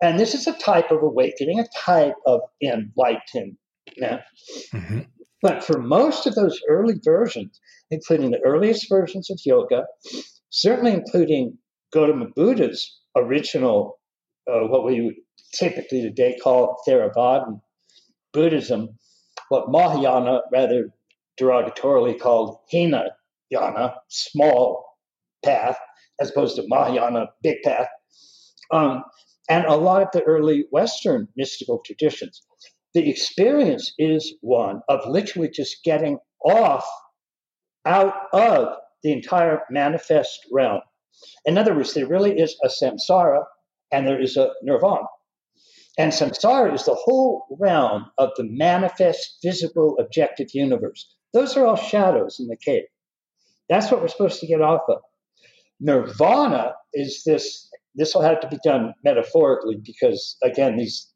[0.00, 3.58] And this is a type of awakening, a type of enlightenment.
[4.02, 5.00] Mm-hmm.
[5.42, 9.84] But for most of those early versions, including the earliest versions of yoga,
[10.50, 11.58] certainly including
[11.96, 13.98] Gautama Buddha's original,
[14.46, 15.14] uh, what we would
[15.54, 17.58] typically today call Theravada
[18.34, 18.98] Buddhism,
[19.48, 20.92] what Mahayana rather
[21.40, 24.84] derogatorily called Hinayana, small
[25.42, 25.78] path,
[26.20, 27.88] as opposed to Mahayana, big path,
[28.70, 29.02] um,
[29.48, 32.42] and a lot of the early Western mystical traditions.
[32.92, 36.86] The experience is one of literally just getting off
[37.86, 40.82] out of the entire manifest realm
[41.44, 43.44] in other words, there really is a samsara
[43.92, 45.06] and there is a nirvana.
[45.98, 51.14] And samsara is the whole realm of the manifest, visible, objective universe.
[51.32, 52.84] Those are all shadows in the cave.
[53.68, 54.98] That's what we're supposed to get off of.
[55.80, 61.12] Nirvana is this, this will have to be done metaphorically because, again, these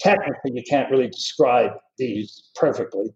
[0.00, 3.06] technically you can't really describe these perfectly.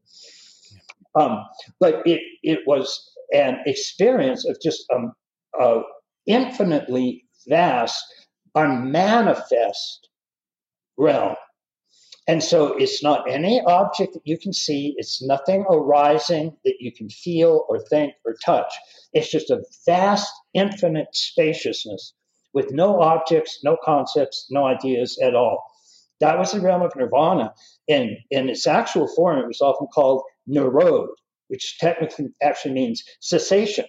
[1.15, 1.45] Um,
[1.81, 5.12] but it, it was an experience of just um,
[5.61, 5.83] uh,
[6.27, 8.05] infinitely vast,
[8.55, 10.09] unmanifest
[10.97, 11.35] realm.
[12.29, 16.93] And so it's not any object that you can see, it's nothing arising that you
[16.93, 18.73] can feel or think or touch.
[19.12, 22.15] It's just a vast, infinite spaciousness
[22.55, 25.65] with no objects, no concepts, no ideas at all.
[26.21, 27.53] That was the realm of nirvana.
[27.88, 31.09] And in its actual form, it was often called nirod,
[31.49, 33.87] which technically actually means cessation.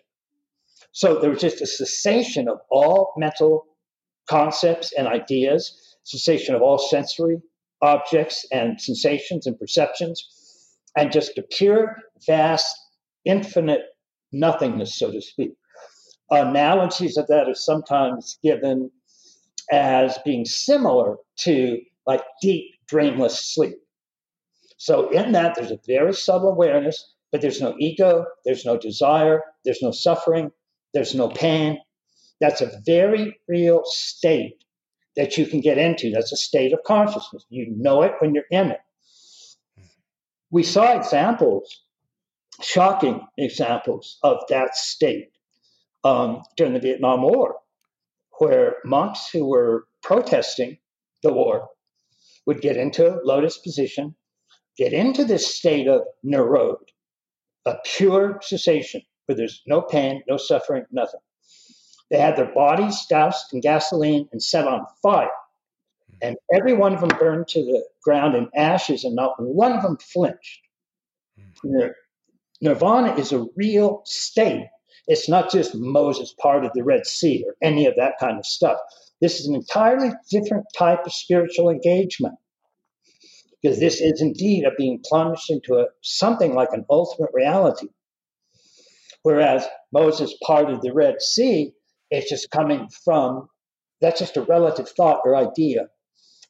[0.93, 3.65] So there was just a cessation of all mental
[4.29, 7.41] concepts and ideas, cessation of all sensory
[7.81, 10.25] objects and sensations and perceptions,
[10.95, 12.73] and just a pure, vast,
[13.25, 13.81] infinite
[14.31, 15.51] nothingness, so to speak.
[16.29, 18.89] Analogies of that are sometimes given
[19.71, 23.75] as being similar to like deep, dreamless sleep.
[24.77, 29.41] So, in that, there's a very subtle awareness, but there's no ego, there's no desire,
[29.65, 30.51] there's no suffering,
[30.93, 31.79] there's no pain.
[32.39, 34.63] That's a very real state
[35.15, 36.11] that you can get into.
[36.11, 37.45] That's a state of consciousness.
[37.49, 38.79] You know it when you're in it.
[40.51, 41.83] We saw examples,
[42.61, 45.31] shocking examples of that state
[46.03, 47.55] um, during the Vietnam War,
[48.39, 50.77] where monks who were protesting
[51.23, 51.69] the war
[52.45, 54.15] would get into lotus position,
[54.77, 56.75] get into this state of nirod,
[57.65, 61.19] a pure cessation where there's no pain, no suffering, nothing.
[62.09, 65.31] They had their bodies doused in gasoline and set on fire.
[66.21, 69.81] And every one of them burned to the ground in ashes, and not one of
[69.81, 70.61] them flinched.
[71.61, 71.87] Hmm.
[72.61, 74.67] Nirvana is a real state.
[75.07, 78.45] It's not just Moses part of the Red Sea or any of that kind of
[78.45, 78.77] stuff.
[79.19, 82.35] This is an entirely different type of spiritual engagement
[83.61, 87.87] because this is indeed a being plunged into a, something like an ultimate reality.
[89.23, 91.71] Whereas Moses parted the Red Sea,
[92.11, 93.47] it's just coming from,
[94.01, 95.87] that's just a relative thought or idea.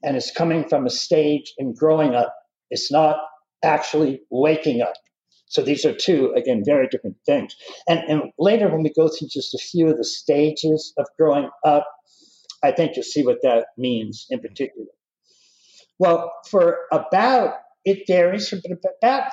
[0.04, 2.36] And it's coming from a stage in growing up.
[2.70, 3.18] It's not
[3.64, 4.94] actually waking up.
[5.48, 7.56] So these are two, again, very different things.
[7.88, 11.50] And, and later, when we go through just a few of the stages of growing
[11.64, 11.88] up,
[12.64, 14.88] I think you'll see what that means in particular.
[16.00, 17.56] Well, for about,
[17.86, 19.32] it varies for about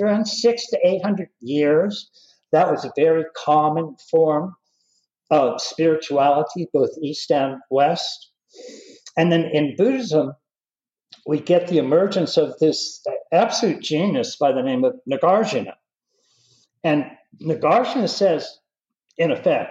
[0.00, 2.10] around six to 800 years.
[2.52, 4.54] That was a very common form
[5.30, 8.30] of spirituality, both East and West.
[9.16, 10.34] And then in Buddhism,
[11.26, 15.74] we get the emergence of this absolute genius by the name of Nagarjuna.
[16.84, 17.06] And
[17.40, 18.58] Nagarjuna says,
[19.16, 19.70] in effect,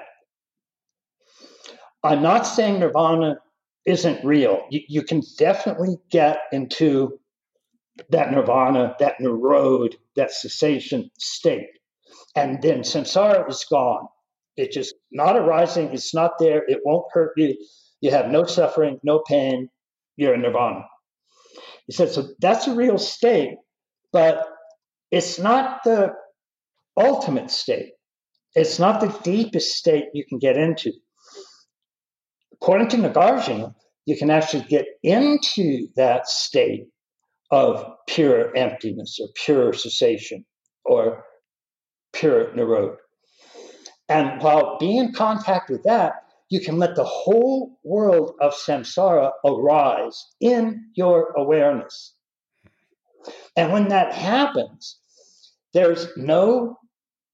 [2.03, 3.37] I'm not saying nirvana
[3.85, 4.63] isn't real.
[4.71, 7.19] You, you can definitely get into
[8.09, 11.67] that nirvana, that nirod, that cessation state.
[12.35, 14.07] And then samsara is gone.
[14.57, 15.93] It's just not arising.
[15.93, 16.63] It's not there.
[16.67, 17.55] It won't hurt you.
[18.01, 19.69] You have no suffering, no pain.
[20.17, 20.85] You're in nirvana.
[21.87, 23.55] He said, so that's a real state,
[24.11, 24.47] but
[25.09, 26.13] it's not the
[26.97, 27.93] ultimate state.
[28.55, 30.91] It's not the deepest state you can get into
[32.61, 33.73] according to Nagarjuna,
[34.05, 36.85] you can actually get into that state
[37.49, 40.45] of pure emptiness or pure cessation
[40.85, 41.23] or
[42.13, 42.97] pure nirod.
[44.09, 46.13] And while being in contact with that,
[46.49, 52.13] you can let the whole world of samsara arise in your awareness.
[53.55, 54.97] And when that happens,
[55.73, 56.77] there's no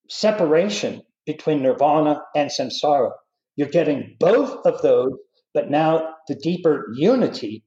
[0.10, 3.12] separation between nirvana and samsara.
[3.56, 5.13] You're getting both of those,
[5.54, 7.63] but now the deeper unity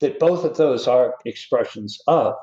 [0.00, 2.34] that both of those are expressions of.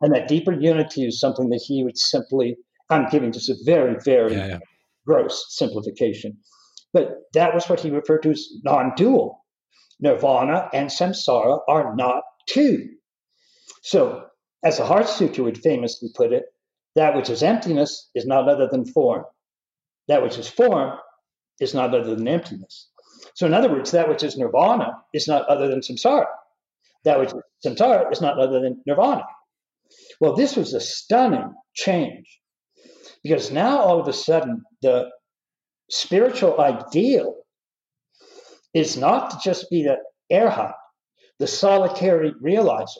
[0.00, 2.56] And that deeper unity is something that he would simply,
[2.92, 4.58] I'm giving just a very, very yeah, yeah.
[5.06, 6.36] gross simplification.
[6.92, 9.44] But that was what he referred to as non dual.
[10.00, 12.88] Nirvana and samsara are not two.
[13.82, 14.26] So,
[14.64, 16.44] as the Heart Sutra would famously put it,
[16.94, 19.24] that which is emptiness is not other than form.
[20.08, 20.98] That which is form
[21.60, 22.88] is not other than emptiness.
[23.34, 26.26] So, in other words, that which is nirvana is not other than samsara.
[27.04, 29.24] That which is samsara is not other than nirvana.
[30.20, 32.40] Well, this was a stunning change
[33.22, 35.10] because now all of a sudden the
[35.90, 37.36] spiritual ideal
[38.74, 39.98] is not to just be the
[40.32, 40.74] arhat,
[41.38, 42.98] the solitary realizer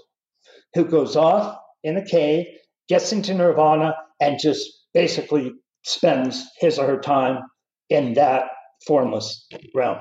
[0.74, 2.46] who goes off in a cave,
[2.88, 5.52] gets into nirvana, and just basically
[5.84, 7.42] spends his or her time
[7.88, 8.44] in that
[8.86, 9.98] formless realm.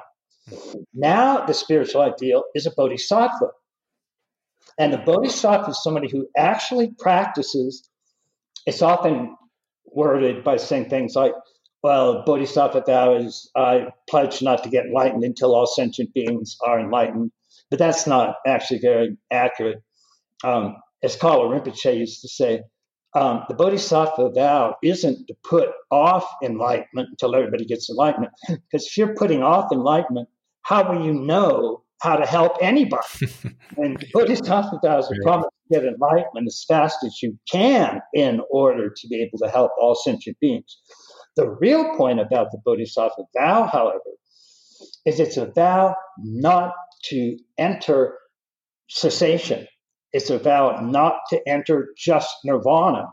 [0.94, 3.48] Now, the spiritual ideal is a bodhisattva.
[4.78, 7.88] And the bodhisattva is somebody who actually practices,
[8.66, 9.36] it's often
[9.86, 11.34] worded by saying things like,
[11.84, 16.80] well, Bodhisattva vow is I pledge not to get enlightened until all sentient beings are
[16.80, 17.32] enlightened.
[17.70, 19.82] But that's not actually very accurate.
[20.44, 22.64] Um, as Kalu Rinpoche used to say,
[23.14, 28.34] um, the Bodhisattva vow isn't to put off enlightenment until everybody gets enlightenment.
[28.48, 30.30] Because if you're putting off enlightenment,
[30.62, 33.08] how will you know how to help anybody?
[33.78, 38.90] and Bodhisattva vow is a promise get enlightenment as fast as you can in order
[38.90, 40.78] to be able to help all sentient beings.
[41.36, 44.00] The real point about the Bodhisattva vow, however,
[45.06, 46.74] is it's a vow not
[47.06, 48.18] to enter
[48.90, 49.68] cessation.
[50.14, 53.06] It's a vow not to enter just nirvana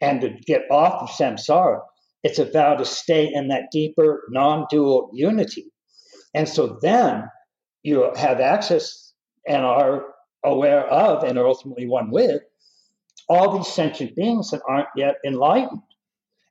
[0.00, 1.80] and to get off of samsara.
[2.24, 5.72] It's a vow to stay in that deeper non dual unity.
[6.34, 7.24] And so then
[7.82, 9.12] you have access
[9.46, 10.04] and are
[10.44, 12.42] aware of and are ultimately one with
[13.28, 15.80] all these sentient beings that aren't yet enlightened.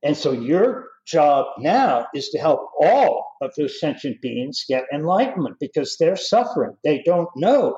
[0.04, 5.58] And so your job now is to help all of those sentient beings get enlightenment
[5.60, 6.76] because they're suffering.
[6.84, 7.78] They don't know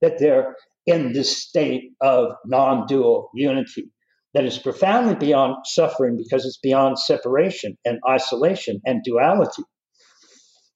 [0.00, 0.56] that they're
[0.86, 3.90] in this state of non dual unity
[4.34, 9.62] that is profoundly beyond suffering because it's beyond separation and isolation and duality.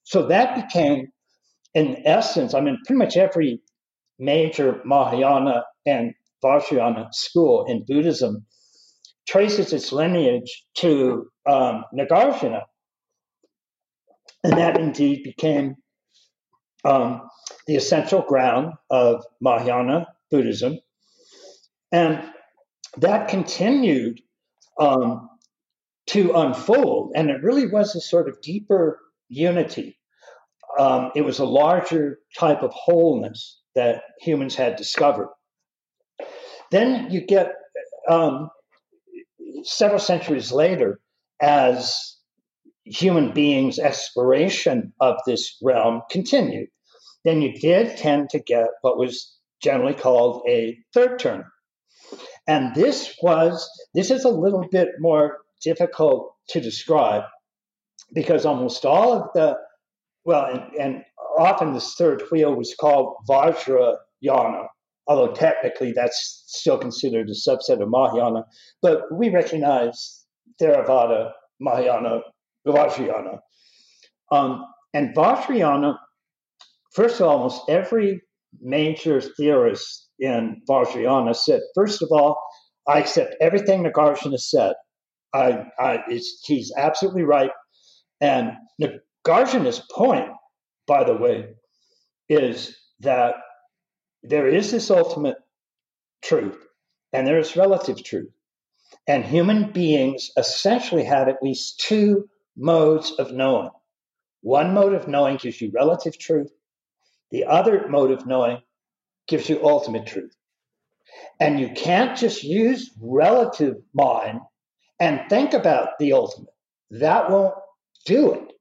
[0.04, 1.08] So that became,
[1.74, 3.60] in essence, I mean, pretty much every
[4.18, 8.46] major Mahayana and Vajrayana school in Buddhism
[9.26, 12.62] traces its lineage to um, Nagarjuna.
[14.44, 15.76] And that indeed became
[16.84, 17.22] um,
[17.66, 20.78] the essential ground of Mahayana Buddhism.
[21.90, 22.22] And
[22.98, 24.20] that continued
[24.78, 25.28] um,
[26.08, 27.12] to unfold.
[27.16, 29.98] And it really was a sort of deeper unity.
[30.78, 35.28] Um, it was a larger type of wholeness that humans had discovered.
[36.72, 37.52] Then you get
[38.08, 38.50] um,
[39.62, 41.00] several centuries later,
[41.40, 42.16] as
[42.84, 46.68] human beings' exploration of this realm continued,
[47.24, 51.44] then you did tend to get what was generally called a third turn.
[52.46, 57.24] And this was, this is a little bit more difficult to describe
[58.14, 59.56] because almost all of the,
[60.24, 61.04] well, and, and
[61.38, 64.66] often this third wheel was called Vajrayana,
[65.06, 68.44] although technically that's still considered a subset of Mahayana.
[68.82, 70.24] But we recognize
[70.60, 72.20] Theravada, Mahayana,
[72.66, 73.38] Vajrayana.
[74.32, 74.64] Um,
[74.94, 75.96] and Vajrayana,
[76.94, 78.22] first of all, almost every
[78.60, 82.38] major theorist in Vajrayana said, first of all,
[82.88, 84.74] I accept everything Nagarjuna said.
[85.34, 87.50] I, I, he's absolutely right.
[88.20, 90.28] And Nagarjuna's point,
[90.86, 91.54] by the way,
[92.28, 93.34] is that
[94.22, 95.36] there is this ultimate
[96.22, 96.58] truth
[97.12, 98.32] and there is relative truth.
[99.06, 103.70] And human beings essentially have at least two modes of knowing.
[104.42, 106.52] One mode of knowing gives you relative truth,
[107.30, 108.58] the other mode of knowing
[109.26, 110.34] gives you ultimate truth.
[111.40, 114.40] And you can't just use relative mind
[115.00, 116.54] and think about the ultimate.
[116.90, 117.54] That won't
[118.04, 118.52] do it.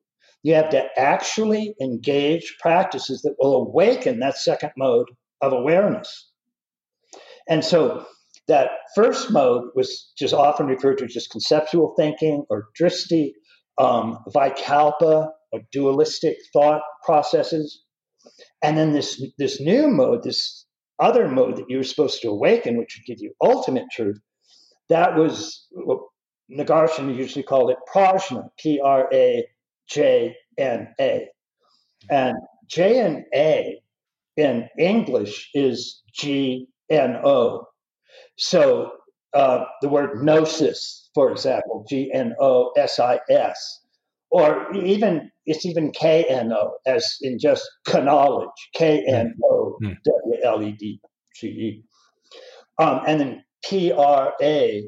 [0.46, 5.08] You have to actually engage practices that will awaken that second mode
[5.42, 6.30] of awareness.
[7.50, 8.06] And so
[8.48, 13.32] that first mode was just often referred to as just conceptual thinking or drishti,
[13.80, 17.82] um, vikalpa, or dualistic thought processes.
[18.62, 20.68] And then this, this new mode, this
[21.00, 24.20] other mode that you were supposed to awaken, which would give you ultimate truth,
[24.90, 26.02] that was what
[26.52, 29.44] Nagarjuna usually called it prajna, P R A
[29.88, 30.36] J.
[30.58, 31.30] And A.
[32.10, 32.36] And
[32.68, 33.82] J and A
[34.38, 37.68] in English is G N O.
[38.38, 38.92] So
[39.34, 43.82] uh, the word gnosis, for example, G N O S I S,
[44.32, 50.40] or even it's even K N O, as in just knowledge, K N O W
[50.44, 51.00] L E D
[51.36, 51.84] G E.
[52.78, 54.84] Um, and then P R A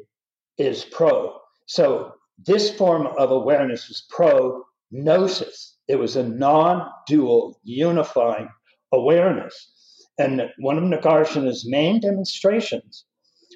[0.58, 1.38] is pro.
[1.68, 2.14] So
[2.46, 5.78] this form of awareness is pro gnosis.
[5.88, 8.50] It was a non dual, unifying
[8.92, 9.74] awareness.
[10.20, 13.06] And one of Nagarjuna's main demonstrations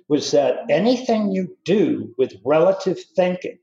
[0.07, 3.57] was that anything you do with relative thinking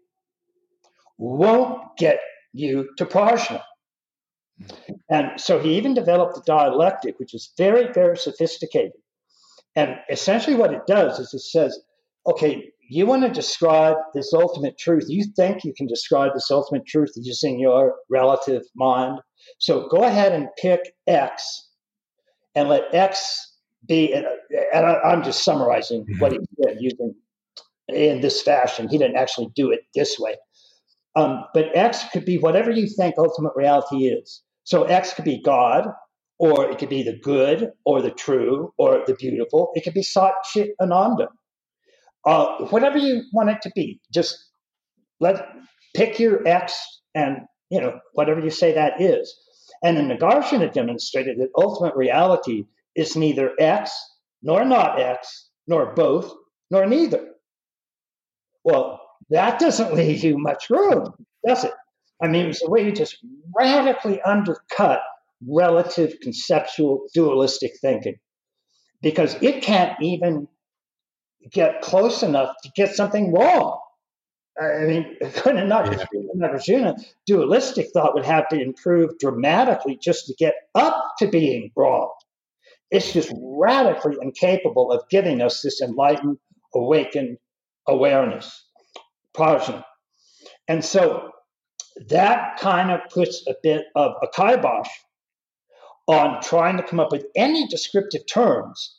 [1.18, 2.20] won't get
[2.52, 3.62] you to prajna.
[5.10, 9.00] And so he even developed a dialectic, which is very, very sophisticated.
[9.76, 11.78] And essentially, what it does is it says,
[12.26, 15.04] okay, you want to describe this ultimate truth.
[15.08, 19.20] You think you can describe this ultimate truth just in your relative mind.
[19.58, 21.68] So go ahead and pick X
[22.54, 24.26] and let X be, and,
[24.74, 26.18] I, am just summarizing mm-hmm.
[26.18, 27.14] what he did using
[27.88, 28.88] in this fashion.
[28.88, 30.36] He didn't actually do it this way.
[31.14, 34.42] Um, but X could be whatever you think ultimate reality is.
[34.64, 35.88] So X could be God,
[36.38, 39.70] or it could be the good, or the true, or the beautiful.
[39.74, 41.28] It could be Sat Chit Ananda.
[42.24, 44.36] Uh, whatever you want it to be, just
[45.20, 45.46] let
[45.94, 46.78] pick your X
[47.14, 47.38] and
[47.70, 49.34] you know whatever you say that is.
[49.82, 52.64] And the Nagarjuna demonstrated that ultimate reality
[52.96, 53.92] is neither X
[54.42, 56.32] nor not X, nor both,
[56.70, 57.28] nor neither.
[58.64, 59.00] Well,
[59.30, 61.12] that doesn't leave you much room,
[61.46, 61.72] does it?
[62.22, 63.16] I mean, it's a way to just
[63.56, 65.00] radically undercut
[65.46, 68.16] relative conceptual dualistic thinking
[69.00, 70.48] because it can't even
[71.50, 73.80] get close enough to get something wrong.
[74.60, 75.96] I mean, not be
[77.26, 82.12] dualistic thought would have to improve dramatically just to get up to being wrong.
[82.90, 86.38] It's just radically incapable of giving us this enlightened,
[86.74, 87.38] awakened
[87.86, 88.64] awareness.
[89.36, 89.84] Prajna.
[90.66, 91.30] And so
[92.08, 94.88] that kind of puts a bit of a kibosh
[96.06, 98.97] on trying to come up with any descriptive terms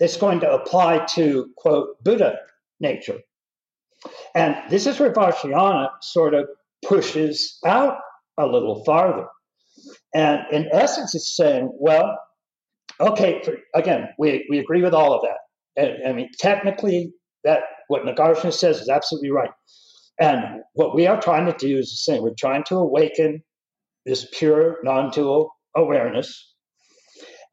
[0.00, 2.38] that's going to apply to, quote, Buddha
[2.80, 3.18] nature.
[4.34, 6.48] And this is where Vajrayana sort of
[6.84, 7.98] pushes out
[8.38, 9.26] a little farther.
[10.14, 12.18] And in essence, it's saying, well,
[12.98, 16.02] okay, for, again, we, we agree with all of that.
[16.06, 17.12] I, I mean, technically,
[17.44, 19.50] that what Nagarjuna says is absolutely right.
[20.18, 22.22] And what we are trying to do is the same.
[22.22, 23.42] We're trying to awaken
[24.06, 26.54] this pure non-dual awareness.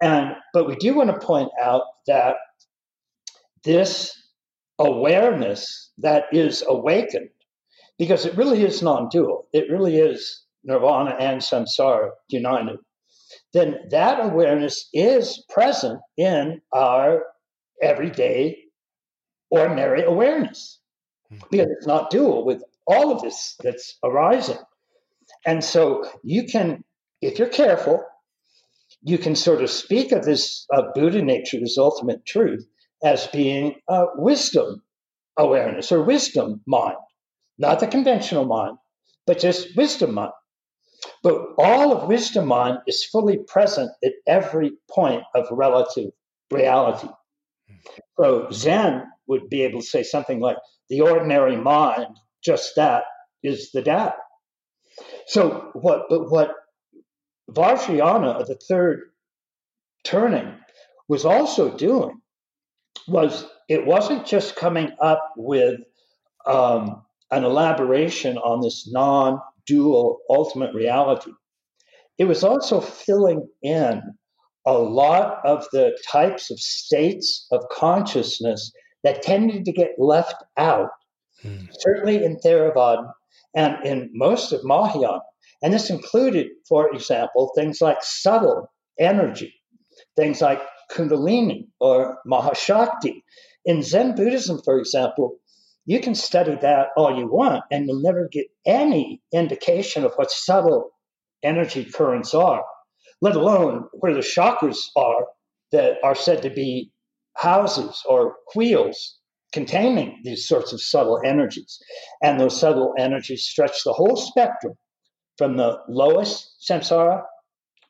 [0.02, 2.36] And but we do want to point out that
[3.64, 4.12] this
[4.80, 7.30] awareness that is awakened,
[7.98, 12.78] because it really is non-dual, it really is nirvana and samsara united,
[13.54, 17.24] then that awareness is present in our
[17.82, 18.58] everyday
[19.50, 20.80] ordinary awareness
[21.30, 21.38] hmm.
[21.52, 24.58] because it's not dual with all of this that's arising.
[25.46, 26.84] And so you can,
[27.22, 28.04] if you're careful,
[29.08, 32.68] you can sort of speak of this uh, Buddha nature, this ultimate truth,
[33.02, 34.84] as being a wisdom
[35.38, 36.98] awareness or wisdom mind,
[37.58, 38.78] not the conventional mind,
[39.26, 40.34] but just wisdom mind.
[41.24, 46.12] But all of wisdom mind is fully present at every point of relative
[46.52, 47.08] reality.
[48.20, 50.58] So Zen would be able to say something like,
[50.90, 53.04] the ordinary mind, just that,
[53.42, 54.14] is the Tao.
[55.28, 56.52] So what, but what
[57.52, 59.12] Vajrayana, the third
[60.04, 60.54] turning,
[61.08, 62.22] was also doing
[63.08, 65.80] was it wasn't just coming up with
[66.46, 71.32] um, an elaboration on this non-dual ultimate reality.
[72.18, 74.02] It was also filling in
[74.66, 78.72] a lot of the types of states of consciousness
[79.04, 80.90] that tended to get left out,
[81.42, 81.66] hmm.
[81.80, 83.12] certainly in Theravada
[83.56, 85.22] and in most of Mahayana.
[85.62, 89.54] And this included, for example, things like subtle energy,
[90.16, 93.24] things like Kundalini or Mahashakti.
[93.66, 95.38] In Zen Buddhism, for example,
[95.86, 100.32] you can study that all you want, and you'll never get any indication of what
[100.32, 100.92] subtle
[101.44, 102.64] energy currents are,
[103.22, 105.28] let alone where the chakras are
[105.72, 106.92] that are said to be
[107.36, 109.18] houses or wheels
[109.54, 111.80] containing these sorts of subtle energies.
[112.22, 114.74] And those subtle energies stretch the whole spectrum
[115.38, 117.24] from the lowest samsara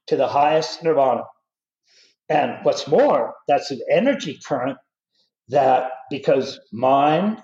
[0.08, 1.24] to the highest nirvana.
[2.30, 4.78] And what's more, that's an energy current
[5.50, 7.42] that, because mind,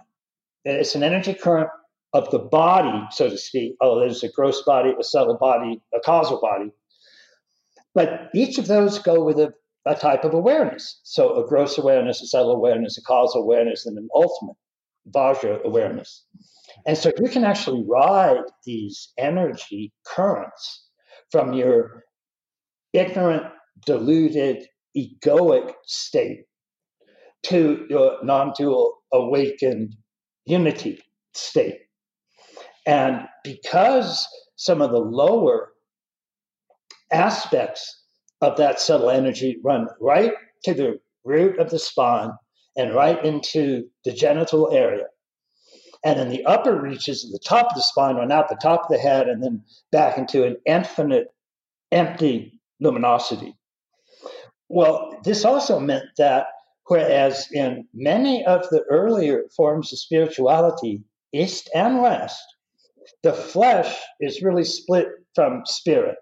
[0.65, 1.69] it's an energy current
[2.13, 3.75] of the body, so to speak.
[3.81, 6.71] Oh, there's a gross body, a subtle body, a causal body.
[7.95, 9.53] But each of those go with a
[9.85, 10.99] a type of awareness.
[11.03, 14.55] So a gross awareness, a subtle awareness, a causal awareness, and an ultimate
[15.09, 16.25] Vajra awareness.
[16.85, 20.87] And so you can actually ride these energy currents
[21.31, 22.03] from your
[22.91, 23.43] ignorant,
[23.85, 24.65] deluded,
[24.95, 26.45] egoic state
[27.43, 29.95] to your non dual awakened
[30.45, 31.01] unity
[31.33, 31.79] state.
[32.85, 35.69] And because some of the lower
[37.11, 38.03] aspects
[38.41, 40.33] of that subtle energy run right
[40.65, 42.31] to the root of the spine
[42.75, 45.05] and right into the genital area.
[46.03, 48.83] And then the upper reaches at the top of the spine run out the top
[48.83, 51.27] of the head and then back into an infinite
[51.91, 53.55] empty luminosity.
[54.67, 56.47] Well, this also meant that
[56.87, 62.43] whereas in many of the earlier forms of spirituality, East and West,
[63.21, 66.17] the flesh is really split from spirit.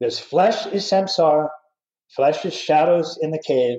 [0.00, 1.48] Because flesh is samsara,
[2.10, 3.78] Flesh is shadows in the cave,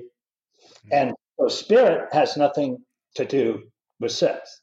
[0.84, 0.88] hmm.
[0.92, 2.78] and so spirit has nothing
[3.16, 3.62] to do
[4.00, 4.61] with sex.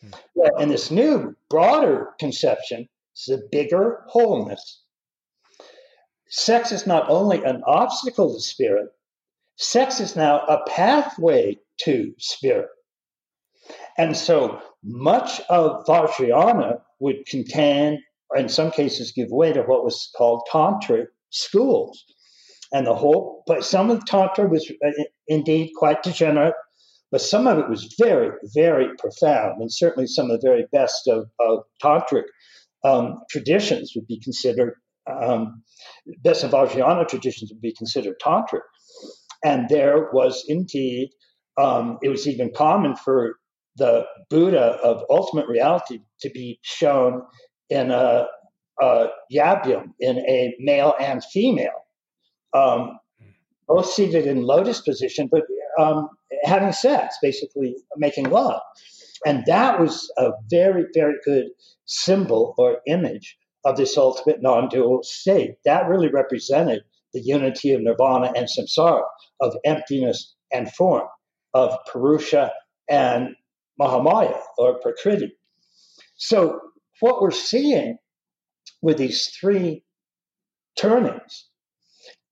[0.00, 0.10] Hmm.
[0.58, 4.82] And this new, broader conception is a bigger wholeness.
[6.28, 8.88] Sex is not only an obstacle to spirit,
[9.56, 12.68] sex is now a pathway to spirit.
[13.98, 19.84] And so much of Vajrayana would contain, or in some cases, give way to what
[19.84, 22.04] was called tantric schools.
[22.72, 24.90] And the whole, but some of Tantra was uh,
[25.28, 26.54] indeed quite degenerate,
[27.16, 29.62] but some of it was very, very profound.
[29.62, 32.24] And certainly some of the very best of, of Tantric
[32.84, 34.74] um, traditions would be considered,
[35.10, 35.62] um,
[36.22, 38.60] best of Vajrayana traditions would be considered Tantric.
[39.42, 41.08] And there was indeed,
[41.56, 43.36] um, it was even common for
[43.76, 47.22] the Buddha of ultimate reality to be shown
[47.70, 48.26] in a,
[48.78, 51.86] a yab-yum, in a male and female,
[52.52, 52.98] um,
[53.66, 55.44] both seated in lotus position, but
[55.80, 56.10] um,
[56.44, 58.60] having sex, basically making love.
[59.24, 61.46] And that was a very, very good
[61.86, 65.56] symbol or image of this ultimate non dual state.
[65.64, 69.02] That really represented the unity of nirvana and samsara,
[69.40, 71.08] of emptiness and form,
[71.54, 72.52] of Purusha
[72.88, 73.34] and
[73.80, 75.32] Mahamaya or Prakriti.
[76.16, 76.60] So,
[77.00, 77.98] what we're seeing
[78.82, 79.84] with these three
[80.78, 81.48] turnings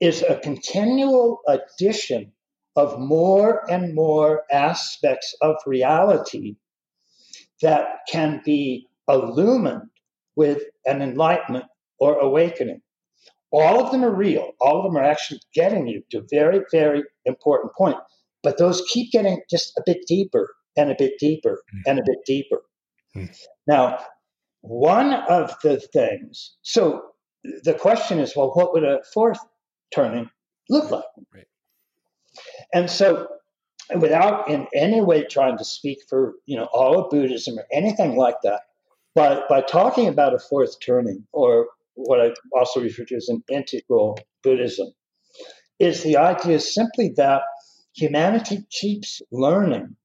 [0.01, 2.33] is a continual addition
[2.77, 6.57] of more and more aspects of reality
[7.63, 9.91] that can be illumined
[10.37, 11.67] with an enlightenment
[12.01, 12.81] or awakening.
[13.53, 14.51] All of them are real.
[14.61, 17.97] All of them are actually getting you to a very, very important point.
[18.43, 21.83] But those keep getting just a bit deeper and a bit deeper mm.
[21.87, 22.63] and a bit deeper.
[23.17, 23.35] Mm.
[23.69, 23.99] Now,
[24.61, 27.03] one of the things, so
[27.63, 29.39] the question is, well, what would a fourth
[29.95, 30.29] turning
[30.69, 31.05] look like?
[31.33, 31.47] Right.
[32.73, 33.29] And so,
[33.99, 38.17] without in any way trying to speak for you know all of Buddhism or anything
[38.17, 38.63] like that,
[39.15, 43.43] but by talking about a fourth turning, or what I also refer to as an
[43.51, 44.89] integral Buddhism,
[45.79, 47.43] is the idea simply that
[47.95, 49.97] humanity keeps learning,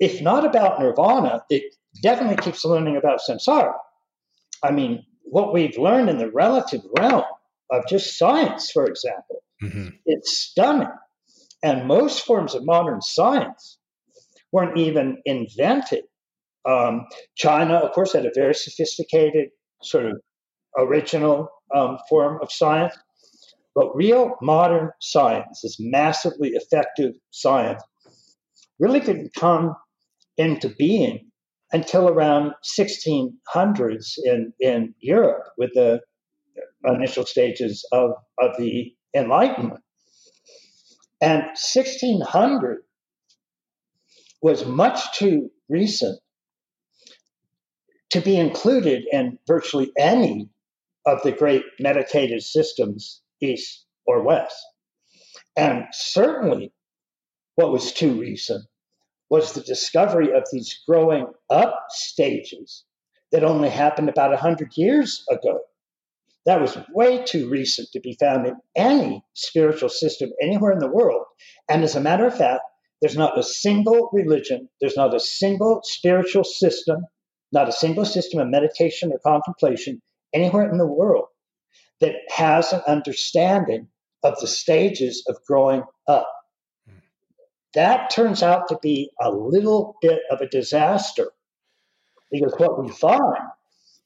[0.00, 3.74] if not about nirvana, it definitely keeps learning about samsara.
[4.62, 7.24] I mean, what we've learned in the relative realm
[7.70, 9.88] of just science, for example, mm-hmm.
[10.06, 10.88] it's stunning.
[11.62, 13.78] And most forms of modern science
[14.52, 16.04] weren't even invented.
[16.64, 17.06] Um,
[17.36, 19.50] China, of course, had a very sophisticated,
[19.82, 20.20] sort of
[20.76, 22.96] original um, form of science.
[23.74, 27.82] But real modern science, this massively effective science,
[28.78, 29.74] really didn't come
[30.36, 31.30] into being
[31.72, 36.00] until around 1600s in, in Europe with the
[36.84, 39.80] initial stages of, of the Enlightenment.
[41.20, 42.82] And 1600
[44.40, 46.20] was much too recent
[48.10, 50.48] to be included in virtually any
[51.06, 54.56] of the great meditative systems, east or west.
[55.56, 56.72] And certainly,
[57.56, 58.64] what was too recent
[59.28, 62.84] was the discovery of these growing up stages
[63.32, 65.60] that only happened about 100 years ago.
[66.46, 70.90] That was way too recent to be found in any spiritual system anywhere in the
[70.90, 71.24] world.
[71.68, 72.62] And as a matter of fact,
[73.00, 77.06] there's not a single religion, there's not a single spiritual system,
[77.52, 81.26] not a single system of meditation or contemplation anywhere in the world
[82.00, 83.88] that has an understanding
[84.22, 86.28] of the stages of growing up.
[87.74, 91.30] That turns out to be a little bit of a disaster
[92.30, 93.36] because what we find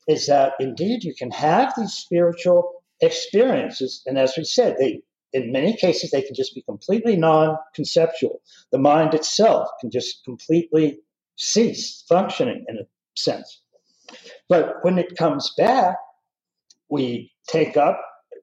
[0.09, 5.50] is that indeed you can have these spiritual experiences, and as we said, they in
[5.50, 8.40] many cases they can just be completely non-conceptual.
[8.70, 10.98] The mind itself can just completely
[11.36, 12.82] cease functioning in a
[13.16, 13.62] sense.
[14.48, 15.96] But when it comes back,
[16.90, 17.98] we take up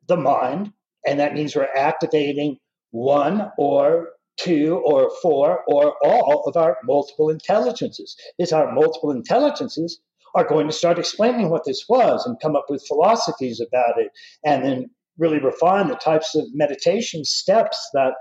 [0.07, 0.73] the mind,
[1.05, 2.57] and that means we're activating
[2.91, 8.15] one or two or four or all of our multiple intelligences.
[8.39, 9.99] Is our multiple intelligences
[10.35, 14.11] are going to start explaining what this was and come up with philosophies about it
[14.43, 18.13] and then really refine the types of meditation steps that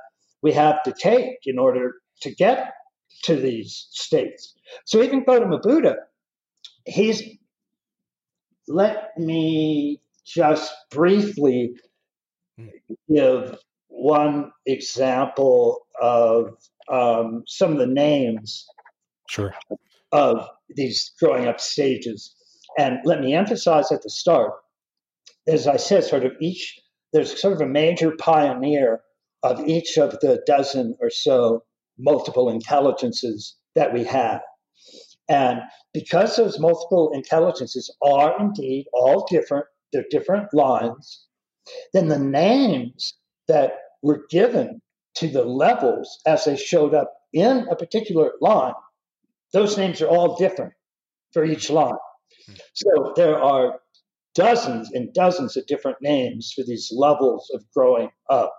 [0.43, 2.73] we have to take in order to get
[3.23, 4.55] to these states.
[4.85, 5.97] So even Gautama Buddha,
[6.85, 7.23] he's
[8.67, 11.73] let me just briefly
[13.11, 13.57] give
[13.89, 16.51] one example of
[16.91, 18.67] um, some of the names
[19.29, 19.55] sure.
[20.13, 22.35] Of these growing up stages.
[22.79, 24.53] And let me emphasize at the start,
[25.47, 26.79] as I said, sort of each,
[27.13, 29.01] there's sort of a major pioneer
[29.43, 31.65] of each of the dozen or so
[31.99, 34.41] multiple intelligences that we have.
[35.29, 35.61] And
[35.93, 41.27] because those multiple intelligences are indeed all different, they're different lines,
[41.93, 43.15] then the names
[43.47, 44.81] that were given
[45.17, 48.73] to the levels as they showed up in a particular line,
[49.53, 50.73] those names are all different
[51.33, 51.93] for each line.
[52.47, 52.55] Hmm.
[52.75, 53.81] So there are
[54.35, 58.55] dozens and dozens of different names for these levels of growing up.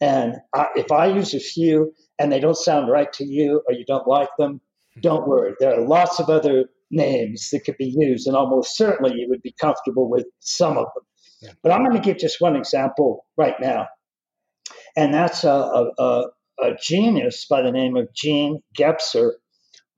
[0.00, 3.74] And I, if I use a few and they don't sound right to you or
[3.74, 4.60] you don't like them,
[5.00, 5.54] don't worry.
[5.58, 9.42] There are lots of other names that could be used, and almost certainly you would
[9.42, 11.04] be comfortable with some of them.
[11.42, 11.50] Yeah.
[11.62, 13.88] But I'm going to give just one example right now,
[14.96, 16.24] and that's a, a, a,
[16.62, 19.32] a genius by the name of Jean Gebser.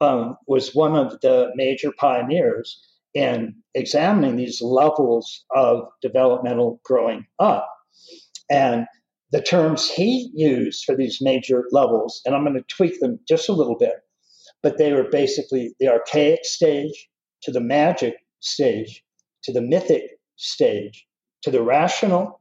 [0.00, 2.78] Um, was one of the major pioneers
[3.14, 7.66] in examining these levels of developmental growing up.
[8.50, 8.86] And
[9.32, 13.48] the terms he used for these major levels, and I'm going to tweak them just
[13.48, 13.94] a little bit,
[14.62, 17.08] but they were basically the archaic stage
[17.42, 19.02] to the magic stage
[19.44, 20.02] to the mythic
[20.36, 21.06] stage
[21.42, 22.40] to the rational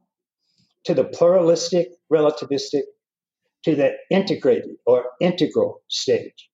[0.84, 2.82] to the pluralistic relativistic
[3.64, 6.50] to the integrated or integral stage.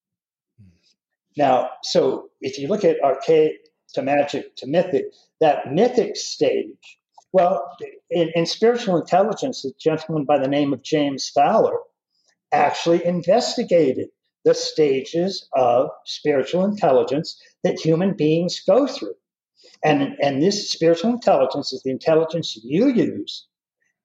[1.37, 3.53] Now, so if you look at archaic
[3.95, 5.07] to magic to mythic,
[5.41, 6.99] that mythic stage,
[7.33, 7.77] well,
[8.11, 11.79] in, in spiritual intelligence, a gentleman by the name of James Fowler
[12.53, 14.09] actually investigated
[14.45, 19.15] the stages of spiritual intelligence that human beings go through.
[19.85, 23.47] And, and this spiritual intelligence is the intelligence you use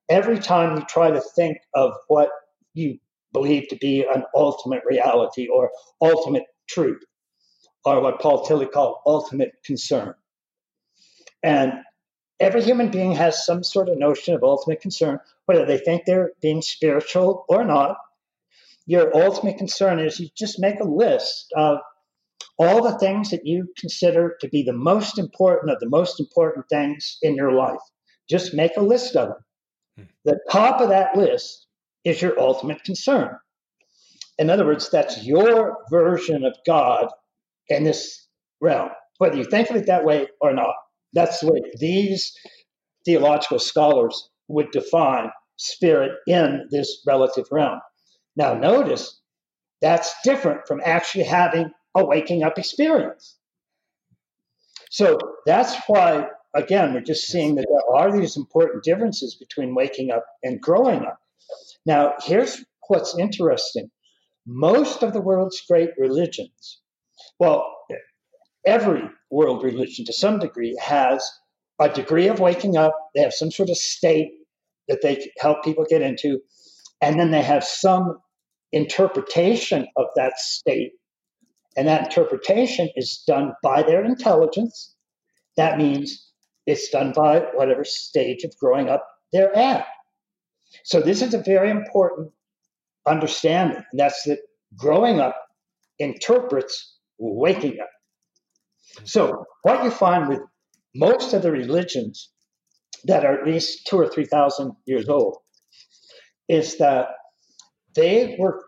[0.09, 2.29] every time you try to think of what
[2.73, 2.99] you
[3.33, 5.71] believe to be an ultimate reality or
[6.01, 7.03] ultimate truth,
[7.95, 10.13] or what Paul Tillich called ultimate concern.
[11.43, 11.73] And
[12.39, 16.31] every human being has some sort of notion of ultimate concern, whether they think they're
[16.41, 17.97] being spiritual or not
[18.87, 21.79] your ultimate concern is you just make a list of
[22.57, 26.65] all the things that you consider to be the most important of the most important
[26.69, 27.81] things in your life.
[28.29, 29.37] Just make a list of them.
[29.97, 30.03] Hmm.
[30.23, 31.67] The top of that list
[32.05, 33.37] is your ultimate concern.
[34.39, 37.09] In other words, that's your version of God
[37.69, 38.27] in this
[38.61, 40.75] realm, whether you think of it that way or not.
[41.13, 42.33] That's the way these
[43.05, 47.79] theological scholars would define spirit in this relative realm.
[48.35, 49.19] Now, notice
[49.81, 53.37] that's different from actually having a waking up experience.
[54.89, 60.11] So that's why, again, we're just seeing that there are these important differences between waking
[60.11, 61.19] up and growing up.
[61.85, 63.89] Now, here's what's interesting
[64.45, 66.79] most of the world's great religions,
[67.39, 67.77] well,
[68.65, 71.27] every world religion to some degree has
[71.79, 74.31] a degree of waking up, they have some sort of state
[74.87, 76.39] that they help people get into,
[77.01, 78.17] and then they have some
[78.71, 80.93] interpretation of that state.
[81.75, 84.95] And that interpretation is done by their intelligence.
[85.57, 86.31] That means
[86.65, 89.85] it's done by whatever stage of growing up they're at.
[90.83, 92.31] So, this is a very important
[93.05, 93.83] understanding.
[93.91, 94.39] And that's that
[94.75, 95.35] growing up
[95.99, 97.89] interprets waking up.
[99.05, 100.39] So, what you find with
[100.95, 102.31] most of the religions
[103.05, 105.37] that are at least two or three thousand years old
[106.47, 107.07] is that
[107.95, 108.63] they were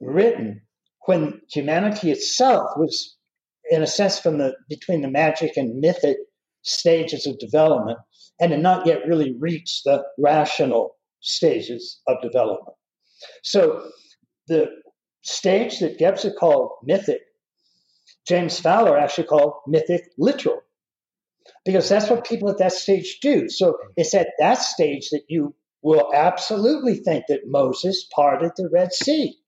[0.00, 0.62] written
[1.06, 3.16] when humanity itself was,
[3.70, 6.18] in a sense, from the between the magic and mythic
[6.62, 7.98] stages of development,
[8.40, 12.76] and had not yet really reached the rational stages of development.
[13.42, 13.90] So
[14.46, 14.66] the
[15.22, 17.20] stage that Gebser called mythic,
[18.28, 20.60] James Fowler actually called mythic literal,
[21.64, 23.48] because that's what people at that stage do.
[23.48, 28.92] So it's at that stage that you will absolutely think that Moses parted the Red
[28.92, 29.38] Sea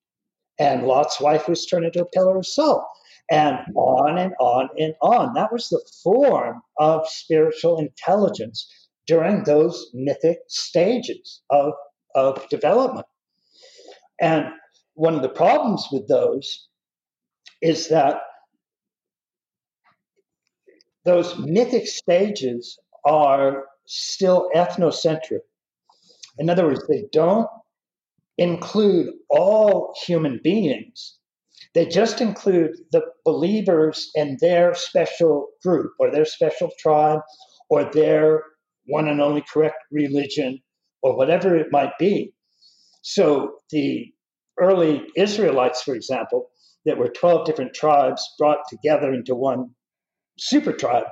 [0.59, 2.85] and Lot's wife was turned into a pillar of salt,
[3.31, 5.33] and on and on and on.
[5.35, 8.69] That was the form of spiritual intelligence
[9.07, 11.73] during those mythic stages of,
[12.15, 13.07] of development.
[14.21, 14.47] And
[14.95, 16.69] one of the problems with those
[17.63, 18.21] is that
[21.11, 25.41] those mythic stages are still ethnocentric.
[26.39, 27.49] In other words, they don't
[28.39, 31.19] include all human beings.
[31.75, 37.23] They just include the believers in their special group or their special tribe
[37.69, 38.45] or their
[38.87, 40.61] one and only correct religion
[41.03, 42.33] or whatever it might be.
[43.03, 44.13] So the
[44.61, 46.51] early Israelites, for example,
[46.85, 49.71] that were 12 different tribes brought together into one
[50.41, 51.07] super tribe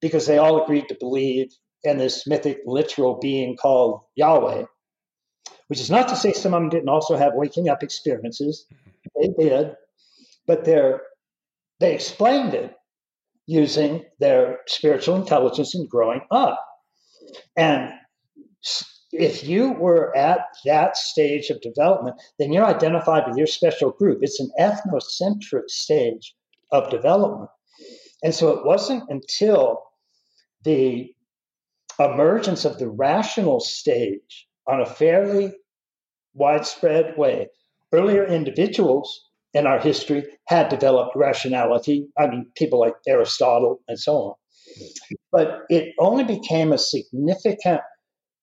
[0.00, 1.48] because they all agreed to believe
[1.82, 4.64] in this mythic literal being called Yahweh,
[5.68, 8.66] which is not to say some of them didn't also have waking up experiences.
[9.18, 9.74] They did,
[10.46, 11.02] but their
[11.80, 12.74] they explained it
[13.46, 16.64] using their spiritual intelligence in growing up.
[17.56, 17.90] And
[19.12, 24.18] if you were at that stage of development, then you're identified with your special group.
[24.22, 26.34] It's an ethnocentric stage
[26.70, 27.50] of development.
[28.22, 29.82] And so it wasn't until
[30.64, 31.14] the
[31.98, 35.52] emergence of the rational stage on a fairly
[36.34, 37.48] widespread way.
[37.92, 42.08] Earlier individuals in our history had developed rationality.
[42.18, 44.34] I mean, people like Aristotle and so on.
[45.32, 47.80] But it only became a significant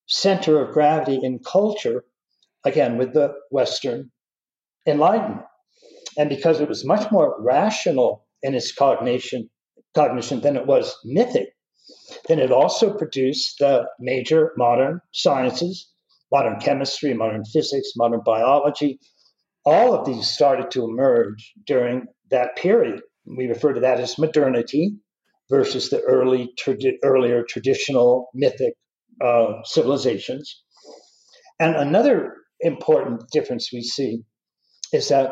[0.08, 2.04] center of gravity in culture,
[2.66, 4.12] again, with the Western
[4.86, 5.46] Enlightenment.
[6.18, 9.50] And because it was much more rational in its cognition,
[9.98, 11.50] cognition than it was mythic,
[12.28, 15.89] then it also produced the major modern sciences,
[16.32, 19.00] modern chemistry, modern physics, modern biology.
[19.66, 23.02] All of these started to emerge during that period.
[23.26, 24.95] We refer to that as modernity
[25.50, 28.74] versus the early, tradi- earlier traditional mythic
[29.20, 30.64] uh, civilizations.
[31.60, 34.24] And another important difference we see
[34.93, 35.32] is that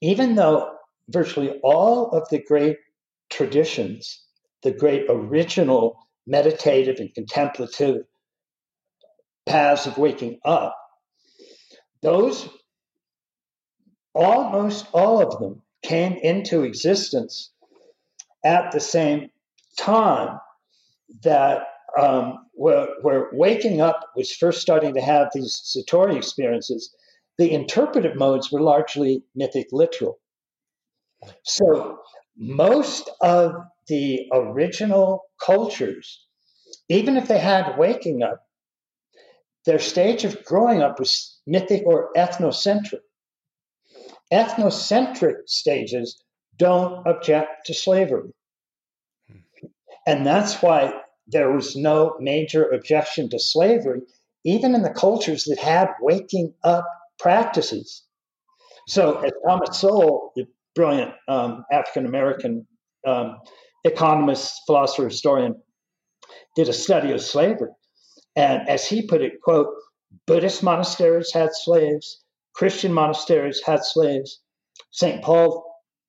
[0.00, 0.70] even though
[1.08, 2.76] virtually all of the great
[3.30, 4.24] traditions,
[4.62, 8.04] the great original meditative and contemplative
[9.46, 10.76] paths of waking up,
[12.02, 12.48] those
[14.14, 17.50] almost all of them came into existence
[18.44, 19.30] at the same
[19.78, 20.38] time
[21.22, 21.62] that
[21.98, 26.94] um, where, where waking up was first starting to have these Satori experiences,
[27.38, 30.18] the interpretive modes were largely mythic literal.
[31.42, 31.98] So
[32.40, 33.52] most of
[33.86, 36.26] the original cultures,
[36.88, 38.46] even if they had waking up,
[39.66, 43.02] their stage of growing up was mythic or ethnocentric.
[44.32, 46.24] Ethnocentric stages
[46.56, 48.32] don't object to slavery.
[50.06, 50.94] And that's why
[51.26, 54.00] there was no major objection to slavery,
[54.44, 56.86] even in the cultures that had waking up
[57.18, 58.02] practices.
[58.88, 60.32] So, as Thomas Sowell,
[60.74, 62.66] brilliant um, African American
[63.06, 63.38] um,
[63.84, 65.54] economist, philosopher, historian,
[66.56, 67.70] did a study of slavery.
[68.36, 69.68] And as he put it, quote,
[70.26, 72.22] Buddhist monasteries had slaves,
[72.54, 74.40] Christian monasteries had slaves.
[74.90, 75.22] St.
[75.22, 75.64] Paul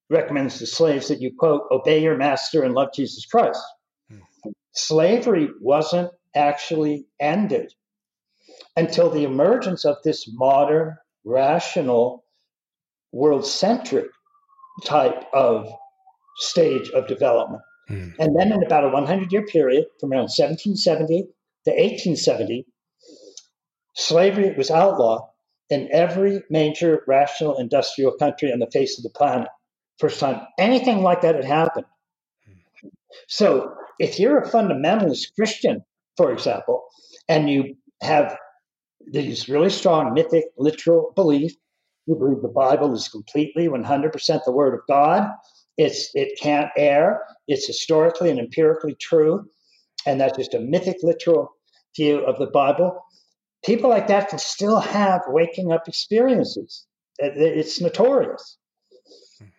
[0.10, 3.62] recommends to slaves that you, quote, obey your master and love Jesus Christ
[4.74, 7.74] slavery wasn't actually ended
[8.76, 10.96] until the emergence of this modern,
[11.26, 12.24] rational,
[13.12, 14.08] world centric
[14.84, 15.68] type of
[16.38, 17.62] stage of development.
[17.90, 18.14] Mm.
[18.20, 21.24] And then, in about a 100 year period, from around 1770
[21.66, 22.66] to 1870,
[23.96, 25.22] slavery was outlawed
[25.70, 29.48] in every major rational industrial country on the face of the planet.
[30.00, 31.86] First time anything like that had happened.
[33.28, 35.84] So if you're a fundamentalist Christian,
[36.18, 36.84] for example,
[37.30, 38.38] and you have
[39.06, 41.54] these really strong mythic, literal belief,
[42.06, 45.30] you believe the Bible is completely 100% the Word of God,
[45.78, 49.46] it's, it can't err, it's historically and empirically true,
[50.06, 51.52] and that's just a mythic, literal
[51.96, 53.00] view of the Bible.
[53.64, 56.86] People like that can still have waking up experiences.
[57.22, 58.58] Uh, it's notorious.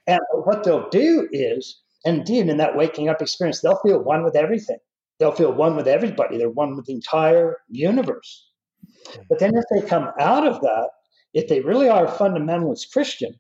[0.07, 4.25] And what they'll do is and indeed, in that waking up experience, they'll feel one
[4.25, 4.79] with everything.
[5.19, 6.37] They'll feel one with everybody.
[6.37, 8.49] They're one with the entire universe.
[9.29, 10.91] But then if they come out of that,
[11.35, 13.39] if they really are a fundamentalist Christian,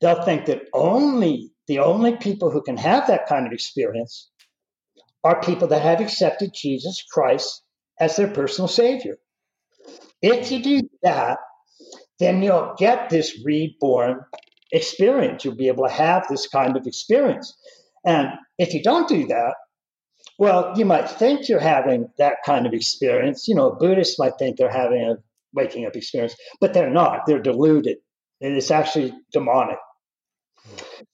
[0.00, 4.30] they'll think that only the only people who can have that kind of experience
[5.22, 7.62] are people that have accepted Jesus Christ
[7.98, 9.16] as their personal savior.
[10.20, 11.38] If you do that,
[12.18, 14.20] then you'll get this reborn
[14.72, 15.44] experience.
[15.44, 17.56] You'll be able to have this kind of experience.
[18.04, 19.54] And if you don't do that,
[20.38, 23.48] well, you might think you're having that kind of experience.
[23.48, 25.16] You know, Buddhists might think they're having a
[25.54, 27.20] waking up experience, but they're not.
[27.26, 27.98] They're deluded.
[28.40, 29.78] And it's actually demonic.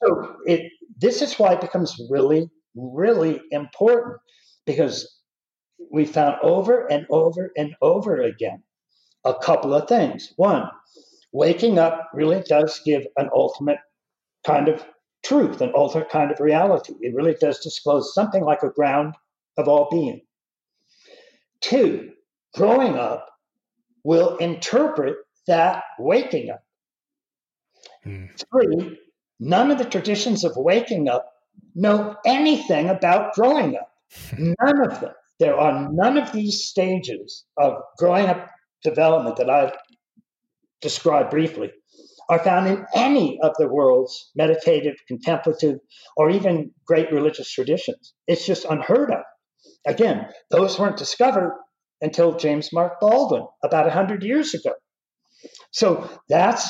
[0.02, 4.18] So it this is why it becomes really, really important
[4.66, 5.20] because
[5.90, 8.62] we found over and over and over again
[9.24, 10.32] a couple of things.
[10.36, 10.68] One,
[11.32, 13.78] waking up really does give an ultimate
[14.46, 14.84] kind of
[15.24, 16.94] truth, an ultimate kind of reality.
[17.00, 19.14] It really does disclose something like a ground
[19.56, 20.22] of all being.
[21.60, 22.12] Two,
[22.54, 23.28] growing up
[24.04, 26.62] will interpret that waking up.
[28.06, 28.28] Mm.
[28.50, 28.98] Three,
[29.38, 31.32] none of the traditions of waking up
[31.74, 33.92] know anything about growing up.
[34.38, 35.12] none of them.
[35.38, 38.50] There are none of these stages of growing up
[38.82, 39.72] development that I've
[40.80, 41.70] describe briefly
[42.28, 45.78] are found in any of the world's meditative, contemplative,
[46.16, 48.14] or even great religious traditions.
[48.26, 49.24] It's just unheard of.
[49.86, 51.58] Again, those weren't discovered
[52.00, 54.72] until James Mark Baldwin about 100 years ago.
[55.70, 56.68] So that's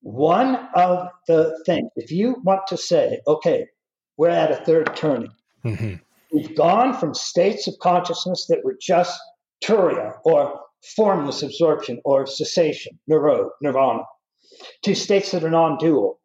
[0.00, 1.90] one of the things.
[1.96, 3.66] If you want to say, okay,
[4.16, 5.32] we're at a third turning,
[5.64, 5.94] mm-hmm.
[6.32, 9.18] we've gone from states of consciousness that were just
[9.62, 10.60] turiya or
[10.94, 14.02] formless absorption or cessation, niro, nirvana,
[14.82, 16.20] to states that are non dual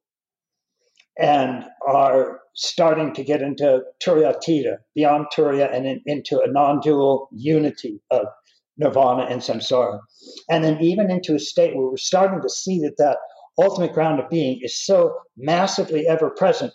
[1.17, 7.30] and are starting to get into turiyatita, beyond turiya, and in, into a non dual
[7.32, 8.26] unity of
[8.78, 9.99] nirvana and samsara.
[10.49, 13.18] And then even into a state where we're starting to see that that
[13.57, 16.74] ultimate ground of being is so massively ever present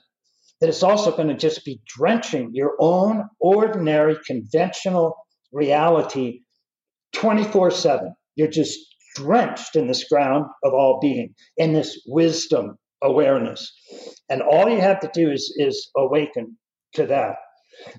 [0.60, 5.14] that it's also going to just be drenching your own ordinary conventional
[5.52, 6.40] reality
[7.12, 8.14] 24 7.
[8.36, 8.78] You're just
[9.16, 13.72] drenched in this ground of all being, in this wisdom awareness.
[14.28, 16.56] And all you have to do is, is awaken
[16.94, 17.36] to that.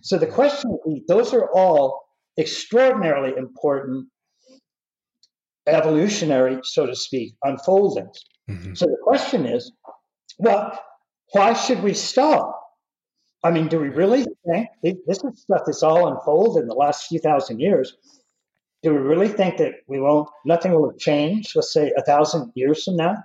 [0.01, 0.77] So the question
[1.07, 2.03] those are all
[2.37, 4.07] extraordinarily important
[5.67, 8.19] evolutionary, so to speak, unfoldings.
[8.49, 8.73] Mm-hmm.
[8.73, 9.71] So the question is,
[10.37, 10.79] well,
[11.31, 12.61] why should we stop?
[13.43, 14.69] I mean, do we really think
[15.05, 17.95] this is stuff that's all unfolded in the last few thousand years?
[18.83, 22.83] Do we really think that we won't, nothing will change, let's say a thousand years
[22.83, 23.15] from now?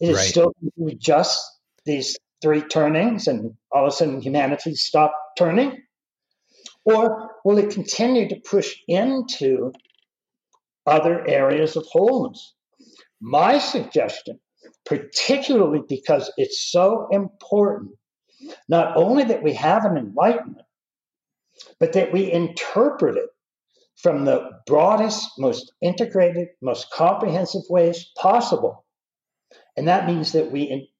[0.00, 0.24] Is right.
[0.24, 0.54] it still
[0.98, 1.40] just
[1.84, 5.82] these three turnings and all of a sudden humanity stop turning?
[6.84, 9.72] Or will it continue to push into
[10.86, 12.54] other areas of wholeness?
[13.20, 14.38] My suggestion,
[14.86, 17.92] particularly because it's so important,
[18.68, 20.64] not only that we have an enlightenment,
[21.80, 23.28] but that we interpret it
[23.96, 28.84] from the broadest, most integrated, most comprehensive ways possible.
[29.78, 30.90] And that means that we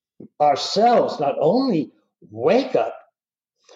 [0.40, 1.90] ourselves not only
[2.30, 2.96] wake up,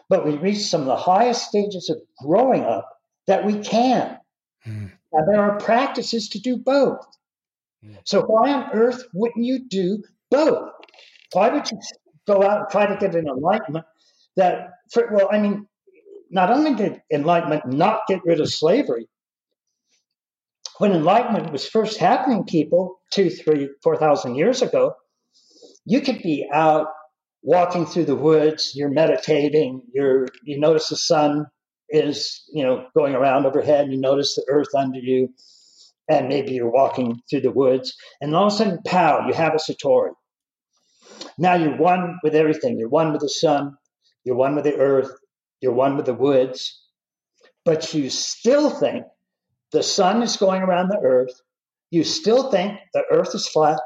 [0.09, 2.89] but we reach some of the highest stages of growing up
[3.27, 4.17] that we can.
[4.65, 4.93] Mm.
[5.13, 7.05] And there are practices to do both.
[7.85, 7.97] Mm.
[8.05, 10.71] So, why on earth wouldn't you do both?
[11.33, 11.81] Why would you
[12.27, 13.85] go out and try to get an enlightenment
[14.37, 15.67] that, for, well, I mean,
[16.31, 19.09] not only did enlightenment not get rid of slavery,
[20.79, 24.95] when enlightenment was first happening, people two, three, four thousand years ago,
[25.85, 26.87] you could be out
[27.43, 31.47] walking through the woods, you're meditating, you're you notice the sun
[31.89, 35.29] is, you know, going around overhead, you notice the earth under you,
[36.09, 39.55] and maybe you're walking through the woods, and all of a sudden, pow, you have
[39.55, 40.13] a satori.
[41.39, 42.79] Now you're one with everything.
[42.79, 43.77] You're one with the sun,
[44.25, 45.11] you're one with the earth,
[45.61, 46.81] you're one with the woods,
[47.65, 49.05] but you still think
[49.73, 51.41] the sun is going around the earth.
[51.91, 53.81] You still think the earth is flat.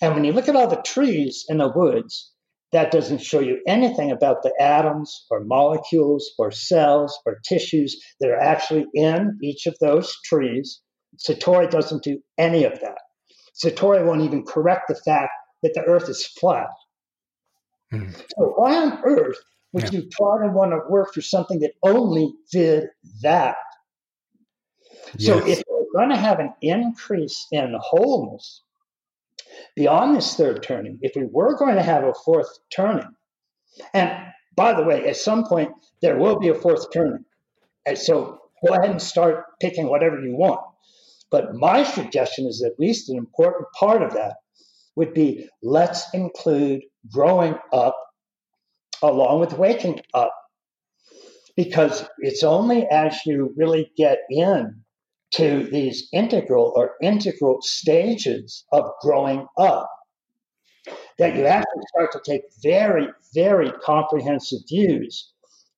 [0.00, 2.32] And when you look at all the trees in the woods,
[2.72, 8.30] that doesn't show you anything about the atoms or molecules or cells or tissues that
[8.30, 10.80] are actually in each of those trees.
[11.16, 12.98] Satori doesn't do any of that.
[13.54, 15.32] Satori won't even correct the fact
[15.62, 16.68] that the earth is flat.
[17.92, 18.14] Mm.
[18.14, 19.38] So, why on earth
[19.72, 20.00] would yeah.
[20.00, 22.88] you try to want to work for something that only did
[23.22, 23.56] that?
[25.18, 25.26] Yes.
[25.26, 28.62] So, if we're going to have an increase in wholeness,
[29.74, 33.14] beyond this third turning, if we were going to have a fourth turning,
[33.92, 34.10] and
[34.56, 37.24] by the way, at some point there will be a fourth turning.
[37.84, 40.60] And so go ahead and start picking whatever you want.
[41.30, 44.36] But my suggestion is at least an important part of that
[44.94, 46.82] would be let's include
[47.12, 47.96] growing up
[49.02, 50.32] along with waking up.
[51.54, 54.82] Because it's only as you really get in
[55.36, 59.90] to these integral or integral stages of growing up
[61.18, 65.32] that you actually start to take very, very comprehensive views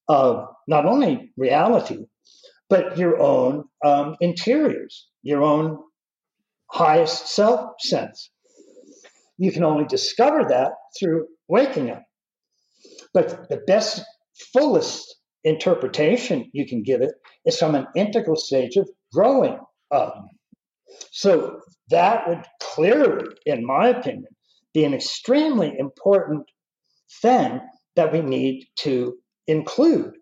[0.08, 2.06] of not only reality,
[2.68, 5.78] but your own um, interiors, your own
[6.70, 8.30] highest self sense.
[9.38, 12.02] You can only discover that through waking up.
[13.14, 14.04] But the best,
[14.52, 17.12] fullest interpretation you can give it
[17.44, 19.58] is from an integral stage of growing
[19.90, 20.28] up.
[21.10, 24.28] So that would clearly, in my opinion,
[24.74, 26.46] be an extremely important
[27.22, 27.60] thing
[27.96, 30.14] that we need to include.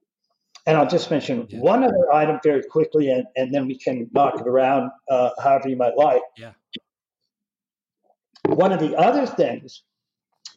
[0.67, 1.61] And I'll just mention yeah.
[1.61, 5.69] one other item very quickly, and, and then we can knock it around uh, however
[5.69, 6.23] you might like.
[6.37, 6.53] Yeah.
[8.47, 9.83] One of the other things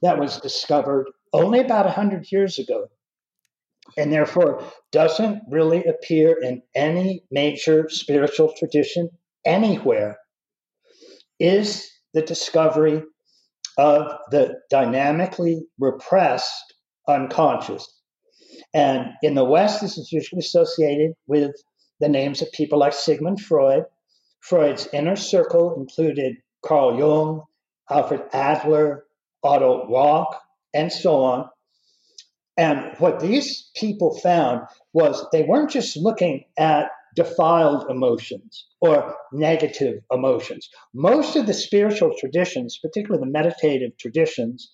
[0.02, 2.88] that was discovered only about 100 years ago
[3.98, 9.10] and therefore doesn't really appear in any major spiritual tradition
[9.46, 10.18] anywhere,
[11.40, 13.04] is the discovery
[13.78, 16.74] of the dynamically repressed
[17.08, 17.88] unconscious.
[18.74, 21.52] And in the West, this is usually associated with
[22.00, 23.86] the names of people like Sigmund Freud.
[24.42, 27.44] Freud's inner circle included Carl Jung,
[27.90, 29.06] Alfred Adler,
[29.44, 30.28] Otto Rank,
[30.74, 31.50] and so on.
[32.60, 40.02] And what these people found was they weren't just looking at defiled emotions or negative
[40.12, 40.68] emotions.
[40.94, 44.70] Most of the spiritual traditions, particularly the meditative traditions,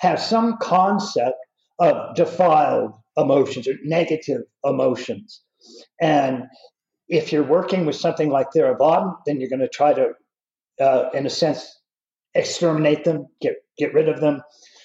[0.00, 1.36] have some concept
[1.78, 5.42] of defiled emotions or negative emotions.
[6.00, 6.44] And
[7.08, 10.12] if you're working with something like Theravada, then you're going to try to,
[10.80, 11.78] uh, in a sense,
[12.34, 14.40] exterminate them, get get rid of them.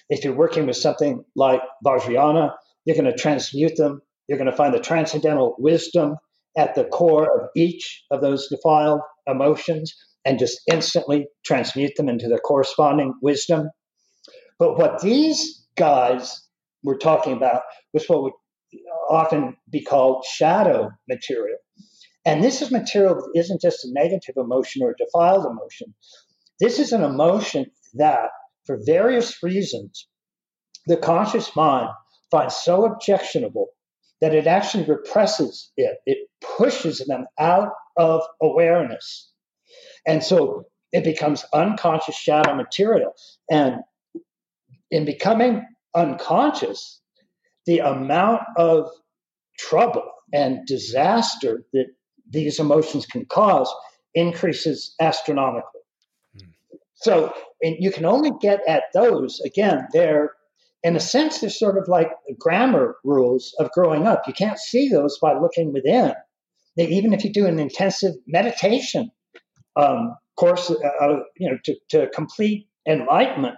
[0.10, 2.54] If you're working with something like Vajrayana,
[2.86, 4.02] you're going to transmute them.
[4.28, 6.16] You're going to find the transcendental wisdom
[6.58, 9.94] at the core of each of those defiled emotions
[10.26, 13.70] and just instantly transmute them into the corresponding wisdom.
[14.60, 16.42] But what these guys
[16.84, 17.62] were talking about
[17.94, 18.34] was what would
[19.10, 21.58] often be called shadow material.
[22.26, 25.94] And this is material that isn't just a negative emotion or a defiled emotion.
[26.60, 28.30] This is an emotion that,
[28.68, 30.08] for various reasons,
[30.86, 31.90] the conscious mind
[32.30, 33.70] finds so objectionable
[34.22, 35.98] that it actually represses it.
[36.06, 39.32] It pushes them out of awareness.
[40.06, 43.14] And so it becomes unconscious shadow material.
[43.50, 43.78] And
[44.92, 45.66] in becoming
[45.96, 47.02] unconscious,
[47.66, 48.90] the amount of
[49.58, 51.88] trouble and disaster that
[52.30, 53.74] these emotions can cause
[54.14, 55.82] increases astronomically.
[56.36, 56.50] Mm.
[56.96, 60.32] So, and you can only get at those, again, they're
[60.84, 64.28] in a sense, they're sort of like grammar rules of growing up.
[64.28, 66.14] You can't see those by looking within.
[66.76, 69.12] They, even if you do an intensive meditation
[69.76, 73.56] um, course, uh, uh, you know, to, to complete enlightenment,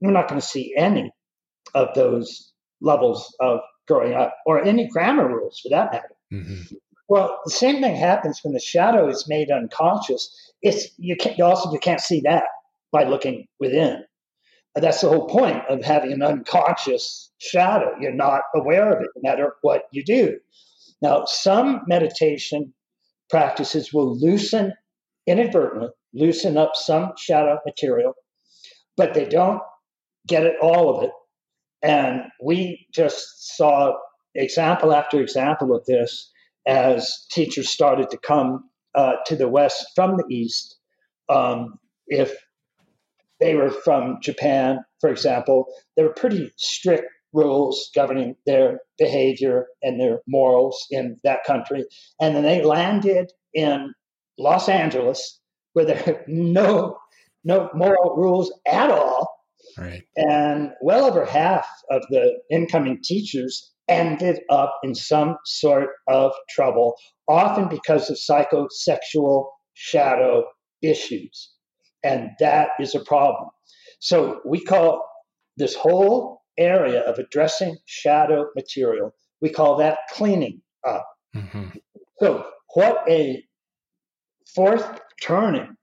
[0.00, 1.12] you're not going to see any
[1.74, 6.14] of those levels of growing up, or any grammar rules for that matter.
[6.32, 6.74] Mm-hmm.
[7.08, 10.52] Well, the same thing happens when the shadow is made unconscious.
[10.62, 12.44] It's you can't you also you can't see that
[12.92, 14.04] by looking within.
[14.74, 17.92] That's the whole point of having an unconscious shadow.
[18.00, 20.38] You're not aware of it, no matter what you do.
[21.02, 22.72] Now, some meditation
[23.28, 24.72] practices will loosen
[25.26, 28.14] inadvertently, loosen up some shadow material,
[28.96, 29.60] but they don't
[30.26, 31.10] get it all of it.
[31.82, 33.94] And we just saw
[34.34, 36.30] example after example of this
[36.66, 40.76] as teachers started to come uh, to the West from the East.
[41.28, 42.34] Um, if
[43.42, 45.66] they were from Japan, for example,
[45.96, 51.84] there were pretty strict rules governing their behavior and their morals in that country.
[52.20, 53.92] And then they landed in
[54.38, 55.40] Los Angeles
[55.72, 56.98] where there are no
[57.44, 59.28] no moral rules at all.
[59.76, 60.04] Right.
[60.16, 66.94] And well over half of the incoming teachers ended up in some sort of trouble,
[67.28, 70.44] often because of psychosexual shadow
[70.82, 71.52] issues.
[72.04, 73.50] And that is a problem.
[74.00, 75.04] So we call
[75.56, 81.06] this whole area of addressing shadow material, we call that cleaning up.
[81.34, 81.68] Mm-hmm.
[82.18, 83.42] So, what a
[84.54, 85.76] fourth turning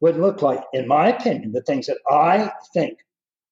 [0.00, 2.98] would look like, in my opinion, the things that I think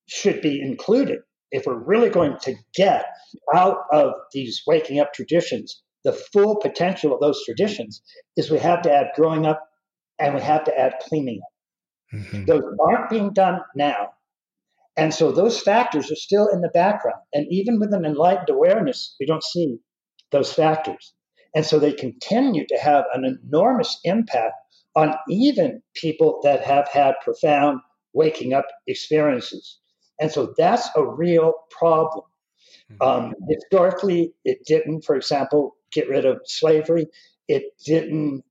[0.07, 3.07] should be included if we're really going to get
[3.55, 8.03] out of these waking up traditions the full potential of those traditions
[8.37, 9.66] is we have to add growing up
[10.19, 11.53] and we have to add cleaning up.
[12.15, 12.45] Mm-hmm.
[12.45, 14.11] Those aren't being done now.
[14.97, 17.20] And so those factors are still in the background.
[17.32, 19.78] And even with an enlightened awareness, we don't see
[20.31, 21.12] those factors.
[21.55, 24.55] And so they continue to have an enormous impact
[24.97, 27.81] on even people that have had profound
[28.12, 29.78] waking up experiences.
[30.20, 32.24] And so that's a real problem.
[32.93, 33.03] Mm-hmm.
[33.03, 37.07] Um, historically, it didn't, for example, get rid of slavery.
[37.49, 38.45] It didn't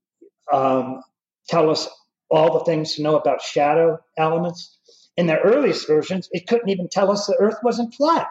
[0.52, 1.00] um,
[1.48, 1.88] tell us
[2.30, 4.78] all the things to know about shadow elements.
[5.16, 8.26] In the earliest versions, it couldn't even tell us the Earth wasn't flat.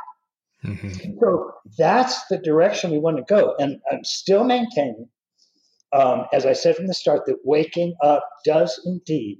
[0.65, 1.19] Mm-hmm.
[1.19, 3.55] So that's the direction we want to go.
[3.57, 5.07] And I'm still maintaining,
[5.93, 9.39] um, as I said from the start, that waking up does indeed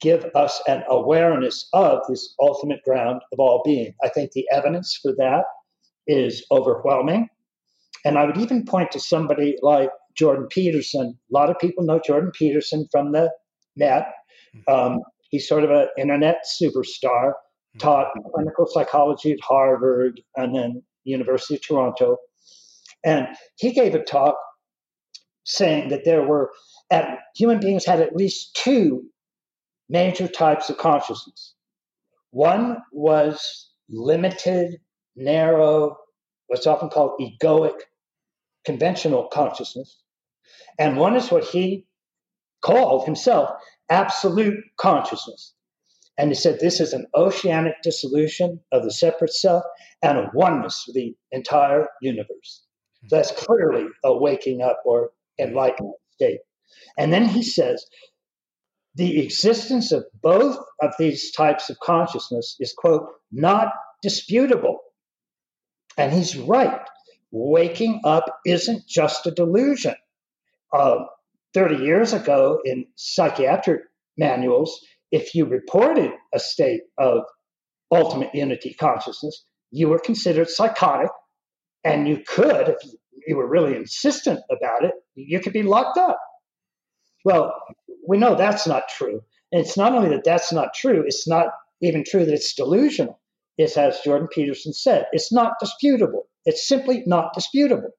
[0.00, 3.94] give us an awareness of this ultimate ground of all being.
[4.02, 5.44] I think the evidence for that
[6.06, 7.28] is overwhelming.
[8.04, 11.18] And I would even point to somebody like Jordan Peterson.
[11.30, 13.30] A lot of people know Jordan Peterson from the
[13.76, 14.06] net.
[14.56, 14.72] Mm-hmm.
[14.94, 17.78] Um, he's sort of an internet superstar, mm-hmm.
[17.78, 22.16] taught clinical psychology at Harvard and then University of Toronto.
[23.04, 24.36] And he gave a talk
[25.44, 26.50] saying that there were,
[26.90, 29.04] at, human beings had at least two
[29.88, 31.54] major types of consciousness.
[32.30, 34.78] One was limited,
[35.14, 35.96] narrow,
[36.46, 37.78] what's often called egoic,
[38.64, 40.00] conventional consciousness.
[40.78, 41.86] And one is what he
[42.64, 43.50] called himself
[43.90, 45.54] absolute consciousness.
[46.16, 49.64] And he said this is an oceanic dissolution of the separate self
[50.02, 52.64] and a oneness with the entire universe.
[53.10, 56.40] That's clearly a waking up or enlightenment state.
[56.96, 57.84] And then he says
[58.94, 63.72] the existence of both of these types of consciousness is, quote, not
[64.02, 64.78] disputable.
[65.98, 66.80] And he's right.
[67.32, 69.96] Waking up isn't just a delusion.
[70.72, 71.04] Uh,
[71.54, 73.82] 30 years ago, in psychiatric
[74.18, 77.22] manuals, if you reported a state of
[77.90, 81.10] ultimate unity consciousness, you were considered psychotic,
[81.84, 82.78] and you could, if
[83.26, 86.18] you were really insistent about it, you could be locked up.
[87.24, 87.54] Well,
[88.06, 89.22] we know that's not true.
[89.52, 91.48] And it's not only that that's not true, it's not
[91.80, 93.20] even true that it's delusional.
[93.56, 96.26] It's as Jordan Peterson said, it's not disputable.
[96.44, 97.90] It's simply not disputable.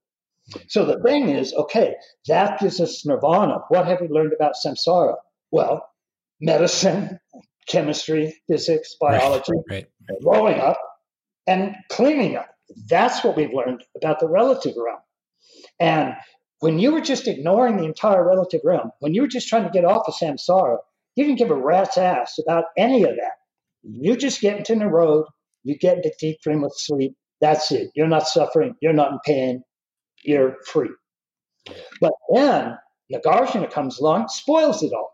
[0.67, 1.95] So the thing is, okay,
[2.27, 3.59] that gives us nirvana.
[3.69, 5.15] What have we learned about samsara?
[5.51, 5.87] Well,
[6.39, 7.19] medicine,
[7.67, 10.21] chemistry, physics, biology, right, right.
[10.21, 10.79] growing up
[11.47, 12.49] and cleaning up.
[12.87, 14.99] That's what we've learned about the relative realm.
[15.79, 16.13] And
[16.59, 19.69] when you were just ignoring the entire relative realm, when you were just trying to
[19.69, 20.77] get off of samsara,
[21.15, 23.33] you didn't give a rat's ass about any of that.
[23.83, 25.25] You just get into nirodh,
[25.63, 27.15] you get into deep dreamless sleep.
[27.41, 27.91] That's it.
[27.95, 28.75] You're not suffering.
[28.81, 29.63] You're not in pain.
[30.25, 30.89] You're free.
[32.01, 32.77] But then
[33.13, 35.11] Nagarjuna comes along, spoils it all.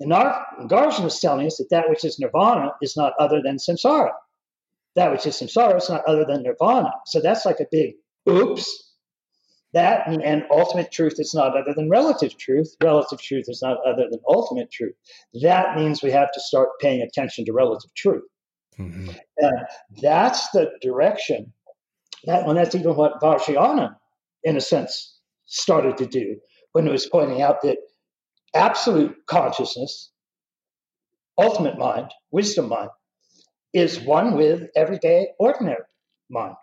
[0.00, 4.12] And Nagarjuna is telling us that that which is nirvana is not other than samsara.
[4.94, 6.90] That which is samsara is not other than nirvana.
[7.06, 7.94] So that's like a big
[8.28, 8.86] oops
[9.76, 12.74] that and ultimate truth is not other than relative truth.
[12.82, 14.94] Relative truth is not other than ultimate truth.
[15.42, 18.24] That means we have to start paying attention to relative truth.
[18.78, 19.10] Mm-hmm.
[19.36, 19.66] And
[20.00, 21.52] that's the direction
[22.24, 23.96] that, and that's even what Vajrayana,
[24.46, 26.36] in a sense, started to do
[26.72, 27.78] when it was pointing out that
[28.54, 30.12] absolute consciousness,
[31.36, 32.90] ultimate mind, wisdom mind,
[33.74, 35.82] is one with everyday ordinary
[36.30, 36.54] mind.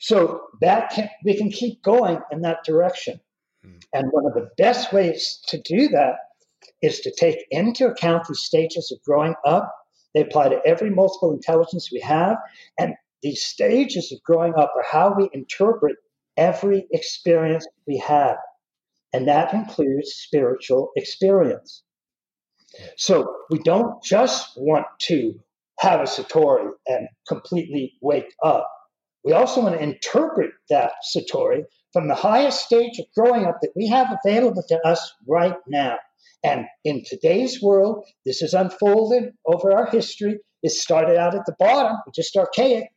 [0.00, 3.20] So that can, we can keep going in that direction.
[3.64, 3.82] Mm.
[3.92, 6.14] And one of the best ways to do that
[6.80, 9.70] is to take into account the stages of growing up.
[10.14, 12.38] They apply to every multiple intelligence we have.
[12.78, 15.96] And these stages of growing up are how we interpret
[16.36, 18.36] every experience we have.
[19.12, 21.82] And that includes spiritual experience.
[22.96, 25.34] So we don't just want to
[25.80, 28.70] have a Satori and completely wake up.
[29.24, 33.72] We also want to interpret that Satori from the highest stage of growing up that
[33.74, 35.98] we have available to us right now.
[36.44, 40.38] And in today's world, this is unfolded over our history.
[40.62, 42.90] It started out at the bottom, just archaic,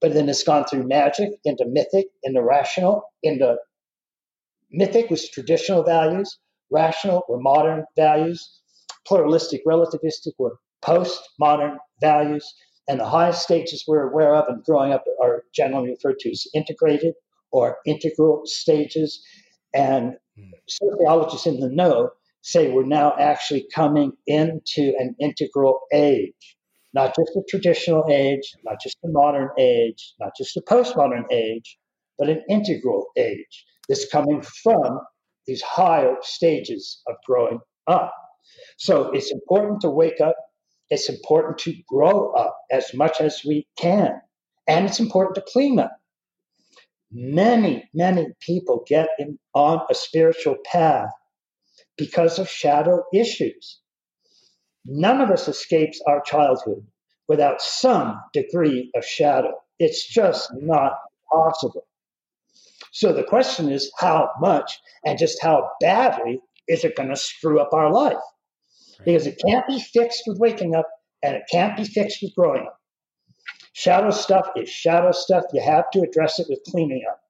[0.00, 3.56] but then it's gone through magic into mythic, into rational, into
[4.70, 6.38] mythic was traditional values,
[6.70, 8.60] rational were modern values,
[9.06, 12.54] pluralistic, relativistic were postmodern values,
[12.88, 16.46] and the highest stages we're aware of and growing up are generally referred to as
[16.54, 17.14] integrated
[17.52, 19.22] or integral stages.
[19.74, 20.50] And mm.
[20.68, 22.10] sociologists in the know
[22.42, 26.56] say we're now actually coming into an integral age,
[26.92, 31.78] not just a traditional age, not just a modern age, not just a postmodern age,
[32.18, 35.00] but an integral age that's coming from
[35.46, 38.12] these higher stages of growing up.
[38.76, 40.36] So it's important to wake up
[40.90, 44.20] it's important to grow up as much as we can.
[44.66, 45.92] And it's important to clean up.
[47.12, 51.10] Many, many people get in, on a spiritual path
[51.96, 53.80] because of shadow issues.
[54.84, 56.86] None of us escapes our childhood
[57.28, 59.52] without some degree of shadow.
[59.78, 60.98] It's just not
[61.32, 61.86] possible.
[62.92, 67.60] So the question is how much and just how badly is it going to screw
[67.60, 68.16] up our life?
[69.04, 70.88] because it can't be fixed with waking up
[71.22, 72.78] and it can't be fixed with growing up.
[73.72, 75.44] Shadow stuff is shadow stuff.
[75.52, 77.20] You have to address it with cleaning up.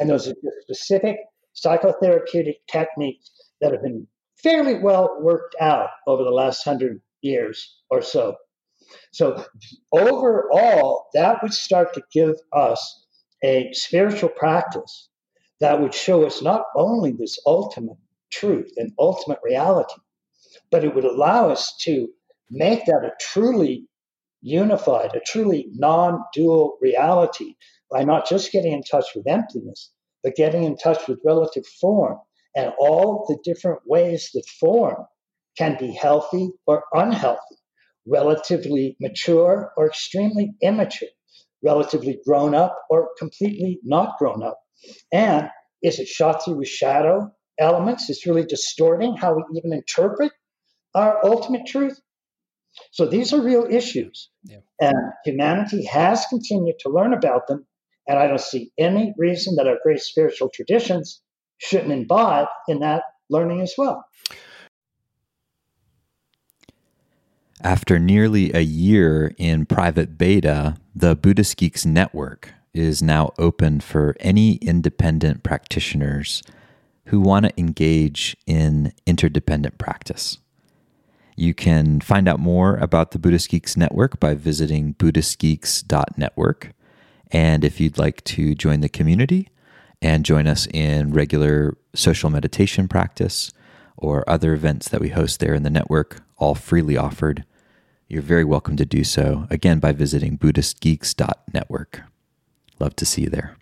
[0.00, 1.16] And those are specific
[1.54, 4.06] psychotherapeutic techniques that have been
[4.42, 8.36] fairly well worked out over the last hundred years or so.
[9.12, 9.44] So,
[9.92, 13.06] overall, that would start to give us
[13.42, 15.08] a spiritual practice
[15.60, 17.96] that would show us not only this ultimate
[18.30, 20.00] truth and ultimate reality,
[20.70, 22.08] but it would allow us to
[22.50, 23.86] make that a truly
[24.42, 27.54] unified, a truly non dual reality
[27.90, 29.90] by not just getting in touch with emptiness,
[30.22, 32.18] but getting in touch with relative form
[32.56, 35.04] and all the different ways that form
[35.58, 37.56] can be healthy or unhealthy.
[38.06, 41.08] relatively mature or extremely immature,
[41.62, 44.58] relatively grown up or completely not grown up?
[45.12, 45.48] And
[45.82, 48.08] is it shot through with shadow elements?
[48.08, 50.32] It's really distorting how we even interpret
[50.94, 51.98] our ultimate truth.
[52.92, 54.30] So these are real issues.
[54.44, 54.58] Yeah.
[54.80, 57.66] And humanity has continued to learn about them.
[58.06, 61.22] And I don't see any reason that our great spiritual traditions
[61.58, 64.04] shouldn't imbibe in that learning as well.
[67.62, 74.14] After nearly a year in private beta, the Buddhist Geeks Network is now open for
[74.20, 76.42] any independent practitioners
[77.06, 80.38] who want to engage in interdependent practice.
[81.36, 86.72] You can find out more about the Buddhist Geeks Network by visiting BuddhistGeeks.network.
[87.30, 89.48] And if you'd like to join the community
[90.06, 93.52] and join us in regular social meditation practice
[93.96, 97.44] or other events that we host there in the network, all freely offered,
[98.06, 102.02] you're very welcome to do so, again, by visiting BuddhistGeeks.network.
[102.78, 103.56] Love to see you there.